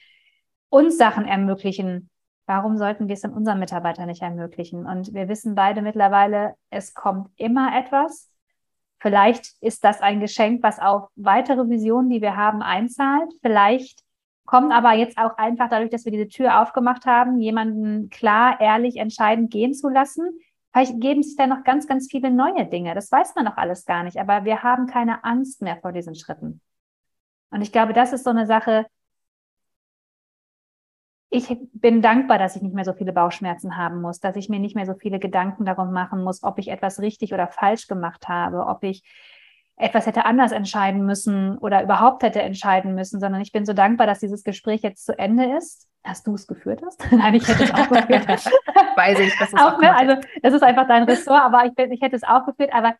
uns 0.70 0.96
Sachen 0.96 1.26
ermöglichen, 1.26 2.08
warum 2.46 2.78
sollten 2.78 3.08
wir 3.08 3.14
es 3.14 3.20
dann 3.20 3.32
unseren 3.32 3.58
Mitarbeitern 3.58 4.06
nicht 4.06 4.22
ermöglichen? 4.22 4.86
Und 4.86 5.12
wir 5.12 5.28
wissen 5.28 5.54
beide 5.54 5.82
mittlerweile, 5.82 6.54
es 6.70 6.94
kommt 6.94 7.28
immer 7.36 7.76
etwas. 7.78 8.30
Vielleicht 9.04 9.52
ist 9.60 9.84
das 9.84 10.00
ein 10.00 10.20
Geschenk, 10.20 10.62
was 10.62 10.78
auf 10.78 11.10
weitere 11.14 11.68
Visionen, 11.68 12.08
die 12.08 12.22
wir 12.22 12.36
haben, 12.36 12.62
einzahlt. 12.62 13.30
Vielleicht 13.42 14.00
kommt 14.46 14.72
aber 14.72 14.94
jetzt 14.94 15.18
auch 15.18 15.36
einfach 15.36 15.68
dadurch, 15.68 15.90
dass 15.90 16.06
wir 16.06 16.12
diese 16.12 16.28
Tür 16.28 16.62
aufgemacht 16.62 17.04
haben, 17.04 17.38
jemanden 17.38 18.08
klar, 18.08 18.58
ehrlich, 18.62 18.96
entscheidend 18.96 19.50
gehen 19.50 19.74
zu 19.74 19.90
lassen. 19.90 20.30
Vielleicht 20.72 21.02
geben 21.02 21.22
sich 21.22 21.36
da 21.36 21.46
noch 21.46 21.64
ganz, 21.64 21.86
ganz 21.86 22.08
viele 22.10 22.30
neue 22.30 22.64
Dinge. 22.64 22.94
Das 22.94 23.12
weiß 23.12 23.34
man 23.34 23.44
noch 23.44 23.58
alles 23.58 23.84
gar 23.84 24.04
nicht. 24.04 24.16
Aber 24.16 24.46
wir 24.46 24.62
haben 24.62 24.86
keine 24.86 25.22
Angst 25.22 25.60
mehr 25.60 25.76
vor 25.82 25.92
diesen 25.92 26.14
Schritten. 26.14 26.62
Und 27.50 27.60
ich 27.60 27.72
glaube, 27.72 27.92
das 27.92 28.14
ist 28.14 28.24
so 28.24 28.30
eine 28.30 28.46
Sache, 28.46 28.86
ich 31.34 31.56
bin 31.72 32.00
dankbar, 32.00 32.38
dass 32.38 32.54
ich 32.54 32.62
nicht 32.62 32.74
mehr 32.74 32.84
so 32.84 32.92
viele 32.92 33.12
Bauchschmerzen 33.12 33.76
haben 33.76 34.00
muss, 34.00 34.20
dass 34.20 34.36
ich 34.36 34.48
mir 34.48 34.60
nicht 34.60 34.76
mehr 34.76 34.86
so 34.86 34.94
viele 34.94 35.18
Gedanken 35.18 35.64
darum 35.64 35.92
machen 35.92 36.22
muss, 36.22 36.44
ob 36.44 36.58
ich 36.60 36.68
etwas 36.68 37.00
richtig 37.00 37.34
oder 37.34 37.48
falsch 37.48 37.88
gemacht 37.88 38.28
habe, 38.28 38.66
ob 38.66 38.84
ich 38.84 39.02
etwas 39.76 40.06
hätte 40.06 40.26
anders 40.26 40.52
entscheiden 40.52 41.04
müssen 41.04 41.58
oder 41.58 41.82
überhaupt 41.82 42.22
hätte 42.22 42.40
entscheiden 42.40 42.94
müssen, 42.94 43.18
sondern 43.18 43.40
ich 43.40 43.50
bin 43.50 43.66
so 43.66 43.72
dankbar, 43.72 44.06
dass 44.06 44.20
dieses 44.20 44.44
Gespräch 44.44 44.82
jetzt 44.82 45.04
zu 45.04 45.18
Ende 45.18 45.56
ist. 45.56 45.88
Hast 46.04 46.28
du 46.28 46.34
es 46.34 46.46
geführt 46.46 46.82
hast? 46.86 47.04
Nein, 47.10 47.34
ich 47.34 47.48
hätte 47.48 47.64
es 47.64 47.72
auch 47.72 47.88
geführt. 47.88 48.28
Weiß 48.96 49.18
ich, 49.18 49.36
das 49.36 49.48
ist 49.48 49.58
auch, 49.58 49.74
auch 49.74 49.80
ne? 49.80 49.96
Also 49.96 50.14
das 50.42 50.54
ist 50.54 50.62
einfach 50.62 50.86
dein 50.86 51.02
Ressort, 51.02 51.42
aber 51.42 51.64
ich, 51.64 51.74
bin, 51.74 51.90
ich 51.90 52.00
hätte 52.00 52.14
es 52.14 52.22
auch 52.22 52.46
geführt. 52.46 52.72
Aber 52.72 52.94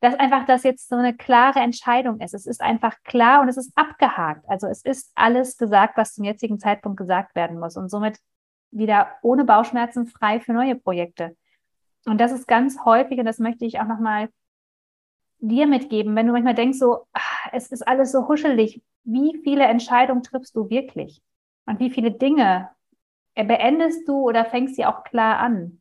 dass 0.00 0.14
einfach 0.14 0.46
das 0.46 0.62
jetzt 0.62 0.88
so 0.88 0.96
eine 0.96 1.16
klare 1.16 1.58
Entscheidung 1.58 2.20
ist. 2.20 2.34
Es 2.34 2.46
ist 2.46 2.60
einfach 2.60 2.96
klar 3.02 3.40
und 3.40 3.48
es 3.48 3.56
ist 3.56 3.72
abgehakt. 3.74 4.44
Also 4.48 4.68
es 4.68 4.82
ist 4.82 5.10
alles 5.14 5.56
gesagt, 5.56 5.96
was 5.96 6.14
zum 6.14 6.24
jetzigen 6.24 6.60
Zeitpunkt 6.60 6.98
gesagt 6.98 7.34
werden 7.34 7.58
muss 7.58 7.76
und 7.76 7.88
somit 7.88 8.18
wieder 8.70 9.08
ohne 9.22 9.44
Bauchschmerzen 9.44 10.06
frei 10.06 10.40
für 10.40 10.52
neue 10.52 10.76
Projekte. 10.76 11.36
Und 12.06 12.20
das 12.20 12.32
ist 12.32 12.46
ganz 12.46 12.84
häufig 12.84 13.18
und 13.18 13.26
das 13.26 13.38
möchte 13.38 13.64
ich 13.64 13.80
auch 13.80 13.86
nochmal 13.86 14.28
dir 15.40 15.66
mitgeben, 15.66 16.14
wenn 16.16 16.26
du 16.26 16.32
manchmal 16.32 16.54
denkst, 16.54 16.78
so, 16.78 17.06
ach, 17.12 17.48
es 17.52 17.70
ist 17.70 17.86
alles 17.86 18.12
so 18.12 18.28
huschelig. 18.28 18.82
Wie 19.04 19.40
viele 19.42 19.64
Entscheidungen 19.64 20.22
triffst 20.22 20.54
du 20.54 20.68
wirklich? 20.70 21.22
Und 21.66 21.80
wie 21.80 21.90
viele 21.90 22.10
Dinge 22.10 22.70
beendest 23.34 24.08
du 24.08 24.28
oder 24.28 24.44
fängst 24.44 24.76
sie 24.76 24.86
auch 24.86 25.04
klar 25.04 25.38
an? 25.38 25.80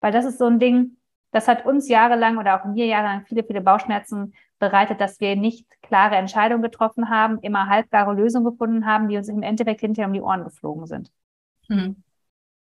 Weil 0.00 0.12
das 0.12 0.24
ist 0.24 0.38
so 0.38 0.46
ein 0.46 0.58
Ding, 0.58 0.96
das 1.32 1.48
hat 1.48 1.64
uns 1.64 1.88
jahrelang 1.88 2.38
oder 2.38 2.60
auch 2.60 2.64
mir 2.64 2.86
jahrelang 2.86 3.24
viele, 3.26 3.44
viele 3.44 3.60
Bauchschmerzen 3.60 4.34
bereitet, 4.58 5.00
dass 5.00 5.20
wir 5.20 5.36
nicht 5.36 5.66
klare 5.82 6.16
Entscheidungen 6.16 6.62
getroffen 6.62 7.08
haben, 7.08 7.38
immer 7.40 7.68
halbgare 7.68 8.12
Lösungen 8.12 8.44
gefunden 8.44 8.86
haben, 8.86 9.08
die 9.08 9.16
uns 9.16 9.28
im 9.28 9.42
Endeffekt 9.42 9.80
hinterher 9.80 10.08
um 10.08 10.12
die 10.12 10.20
Ohren 10.20 10.44
geflogen 10.44 10.86
sind. 10.86 11.10
Hm. 11.68 12.02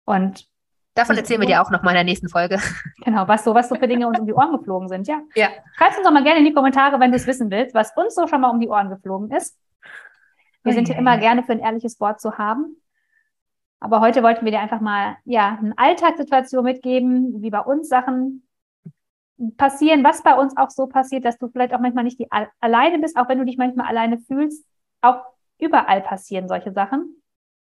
Und 0.04 0.48
Davon 0.94 1.16
erzählen 1.16 1.40
wir 1.42 1.46
dir 1.46 1.60
auch 1.60 1.70
noch 1.70 1.82
mal 1.82 1.90
in 1.90 1.96
der 1.96 2.04
nächsten 2.04 2.28
Folge. 2.28 2.58
Genau, 3.04 3.28
was 3.28 3.44
so, 3.44 3.54
was 3.54 3.68
so 3.68 3.76
für 3.76 3.86
Dinge 3.86 4.08
uns 4.08 4.18
um 4.18 4.26
die 4.26 4.32
Ohren 4.32 4.50
geflogen 4.50 4.88
sind, 4.88 5.06
ja. 5.06 5.20
Ja. 5.34 5.48
Schreib 5.76 5.94
uns 5.96 6.04
doch 6.04 6.10
mal 6.10 6.25
gerne 6.25 6.40
in 6.40 6.44
die 6.46 6.54
Kommentare, 6.54 6.98
wenn 6.98 7.12
du 7.12 7.16
es 7.16 7.26
wissen 7.26 7.50
willst, 7.50 7.75
was 7.75 7.92
uns 7.96 8.14
so 8.14 8.26
schon 8.26 8.40
mal 8.40 8.48
um 8.48 8.58
die 8.58 8.68
Ohren 8.68 8.88
geflogen 8.88 9.30
ist. 9.30 9.56
Wir 10.64 10.72
sind 10.72 10.88
ja 10.88 10.96
immer 10.96 11.18
gerne 11.18 11.44
für 11.44 11.52
ein 11.52 11.60
ehrliches 11.60 12.00
Wort 12.00 12.20
zu 12.20 12.38
haben. 12.38 12.82
Aber 13.78 14.00
heute 14.00 14.22
wollten 14.22 14.44
wir 14.44 14.50
dir 14.50 14.60
einfach 14.60 14.80
mal, 14.80 15.16
ja, 15.25 15.58
eine 15.60 15.75
Alltagssituation 15.76 16.64
mitgeben, 16.64 17.42
wie 17.42 17.50
bei 17.50 17.60
uns 17.60 17.88
Sachen 17.88 18.45
passieren, 19.56 20.04
was 20.04 20.22
bei 20.22 20.34
uns 20.34 20.56
auch 20.56 20.70
so 20.70 20.86
passiert, 20.86 21.24
dass 21.24 21.38
du 21.38 21.48
vielleicht 21.48 21.74
auch 21.74 21.80
manchmal 21.80 22.04
nicht 22.04 22.18
die 22.18 22.28
alleine 22.60 22.98
bist, 22.98 23.16
auch 23.16 23.28
wenn 23.28 23.38
du 23.38 23.44
dich 23.44 23.58
manchmal 23.58 23.86
alleine 23.86 24.18
fühlst. 24.18 24.64
Auch 25.02 25.24
überall 25.58 26.00
passieren 26.00 26.48
solche 26.48 26.72
Sachen. 26.72 27.22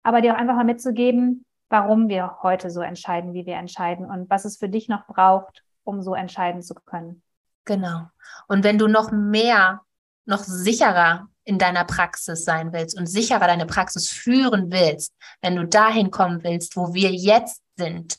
Aber 0.03 0.21
dir 0.21 0.33
auch 0.33 0.37
einfach 0.37 0.55
mal 0.55 0.63
mitzugeben, 0.65 1.45
warum 1.69 2.09
wir 2.09 2.37
heute 2.41 2.69
so 2.69 2.81
entscheiden, 2.81 3.33
wie 3.33 3.45
wir 3.45 3.55
entscheiden 3.55 4.05
und 4.05 4.29
was 4.29 4.45
es 4.45 4.57
für 4.57 4.69
dich 4.69 4.89
noch 4.89 5.05
braucht, 5.05 5.63
um 5.83 6.01
so 6.01 6.15
entscheiden 6.15 6.61
zu 6.61 6.73
können. 6.73 7.21
Genau. 7.65 8.07
Und 8.47 8.63
wenn 8.63 8.77
du 8.77 8.87
noch 8.87 9.11
mehr, 9.11 9.81
noch 10.25 10.39
sicherer 10.39 11.27
in 11.43 11.57
deiner 11.57 11.85
Praxis 11.85 12.43
sein 12.43 12.73
willst 12.73 12.97
und 12.97 13.07
sicherer 13.07 13.47
deine 13.47 13.65
Praxis 13.65 14.09
führen 14.09 14.71
willst, 14.71 15.13
wenn 15.41 15.55
du 15.55 15.65
dahin 15.65 16.11
kommen 16.11 16.43
willst, 16.43 16.75
wo 16.75 16.93
wir 16.93 17.11
jetzt 17.11 17.61
sind, 17.77 18.17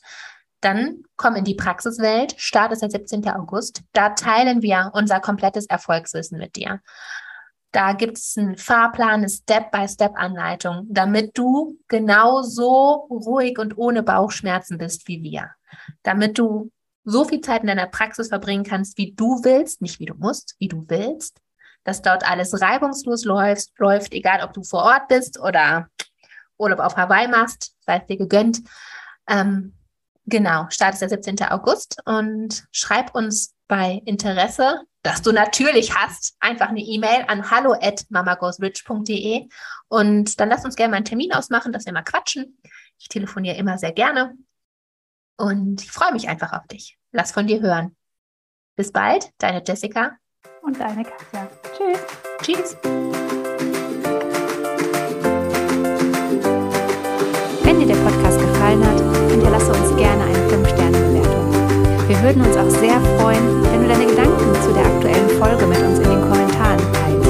dann 0.63 1.03
komm 1.17 1.35
in 1.35 1.43
die 1.43 1.55
Praxiswelt. 1.55 2.35
Start 2.37 2.71
ist 2.71 2.81
der 2.81 2.89
17. 2.89 3.27
August. 3.29 3.81
Da 3.93 4.09
teilen 4.09 4.61
wir 4.61 4.91
unser 4.93 5.19
komplettes 5.19 5.65
Erfolgswissen 5.65 6.37
mit 6.37 6.55
dir. 6.55 6.81
Da 7.71 7.93
gibt 7.93 8.17
es 8.19 8.37
einen 8.37 8.55
Fahrplan, 8.55 9.09
eine 9.09 9.29
Step-by-Step-Anleitung, 9.29 10.85
damit 10.89 11.37
du 11.37 11.79
genauso 11.87 13.07
ruhig 13.09 13.57
und 13.57 13.77
ohne 13.77 14.03
Bauchschmerzen 14.03 14.77
bist 14.77 15.07
wie 15.07 15.23
wir. 15.23 15.49
Damit 16.03 16.37
du 16.37 16.71
so 17.03 17.25
viel 17.25 17.41
Zeit 17.41 17.61
in 17.61 17.67
deiner 17.67 17.87
Praxis 17.87 18.29
verbringen 18.29 18.63
kannst, 18.63 18.97
wie 18.97 19.13
du 19.13 19.43
willst, 19.43 19.81
nicht 19.81 19.99
wie 19.99 20.05
du 20.05 20.13
musst, 20.13 20.55
wie 20.59 20.67
du 20.67 20.85
willst. 20.87 21.39
Dass 21.83 22.01
dort 22.01 22.29
alles 22.29 22.61
reibungslos 22.61 23.25
läuft, 23.25 23.71
läuft, 23.77 24.13
egal 24.13 24.43
ob 24.43 24.53
du 24.53 24.63
vor 24.63 24.83
Ort 24.83 25.07
bist 25.09 25.39
oder 25.39 25.87
Urlaub 26.57 26.79
auf 26.79 26.95
Hawaii 26.95 27.27
machst, 27.27 27.75
sei 27.81 27.97
es 27.97 28.05
dir 28.05 28.17
gegönnt. 28.17 28.61
Ähm, 29.27 29.73
genau, 30.25 30.67
Start 30.69 30.93
ist 30.93 31.01
der 31.01 31.09
17. 31.09 31.43
August 31.43 31.97
und 32.05 32.65
schreib 32.71 33.15
uns 33.15 33.53
bei 33.67 34.01
Interesse 34.05 34.85
das 35.03 35.21
du 35.21 35.33
natürlich 35.33 35.93
hast, 35.95 36.35
einfach 36.39 36.69
eine 36.69 36.79
E-Mail 36.79 37.25
an 37.27 37.51
hallo 37.51 37.73
at 37.73 38.05
mamagosrich.de 38.09 39.49
und 39.89 40.39
dann 40.39 40.49
lass 40.49 40.63
uns 40.63 40.77
gerne 40.77 40.91
mal 40.91 40.97
einen 40.97 41.05
Termin 41.05 41.33
ausmachen, 41.33 41.73
dass 41.73 41.85
wir 41.85 41.93
mal 41.93 42.03
quatschen. 42.03 42.57
Ich 42.97 43.09
telefoniere 43.09 43.57
immer 43.57 43.77
sehr 43.77 43.91
gerne 43.91 44.37
und 45.35 45.83
ich 45.83 45.91
freue 45.91 46.13
mich 46.13 46.29
einfach 46.29 46.53
auf 46.53 46.65
dich. 46.67 46.97
Lass 47.11 47.33
von 47.33 47.47
dir 47.47 47.61
hören. 47.61 47.95
Bis 48.77 48.93
bald, 48.93 49.29
deine 49.39 49.61
Jessica 49.65 50.15
und 50.61 50.79
deine 50.79 51.03
Katja. 51.03 51.51
Tschüss. 51.77 51.99
Tschüss. 52.41 53.22
Würden 62.23 62.41
uns 62.41 62.55
auch 62.55 62.69
sehr 62.79 63.01
freuen, 63.19 63.43
wenn 63.69 63.83
du 63.83 63.89
deine 63.89 64.05
Gedanken 64.05 64.55
zu 64.63 64.71
der 64.71 64.85
aktuellen 64.85 65.27
Folge 65.37 65.67
mit 65.67 65.79
uns 65.79 65.99
in 65.99 66.09
den 66.09 66.21
Kommentaren 66.21 66.79
teilst. 66.93 67.29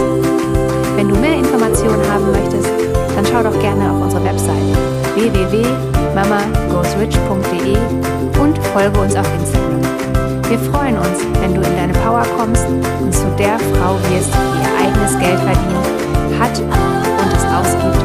Wenn 0.95 1.09
du 1.09 1.15
mehr 1.15 1.39
Informationen 1.39 2.07
haben 2.11 2.31
möchtest, 2.31 2.69
dann 3.15 3.25
schau 3.25 3.41
doch 3.41 3.59
gerne 3.59 3.91
auf 3.91 4.01
unsere 4.01 4.23
Website 4.23 4.77
www.mamagoesrich.de 5.15 7.75
und 8.39 8.59
folge 8.67 8.99
uns 8.99 9.15
auf 9.15 9.25
Instagram. 9.39 9.81
Wir 10.47 10.59
freuen 10.71 10.99
uns, 10.99 11.25
wenn 11.41 11.55
du 11.55 11.61
in 11.61 11.75
deine 11.75 11.93
Power 11.93 12.21
kommst 12.37 12.67
und 13.01 13.11
zu 13.11 13.25
der 13.39 13.57
Frau 13.57 13.97
wirst, 14.11 14.29
die 14.29 14.61
ihr 14.61 14.69
eigenes 14.85 15.17
Geld 15.17 15.39
verdient, 15.39 15.87
hat 16.39 16.59
und 16.59 17.33
es 17.33 17.45
ausgibt 17.45 18.02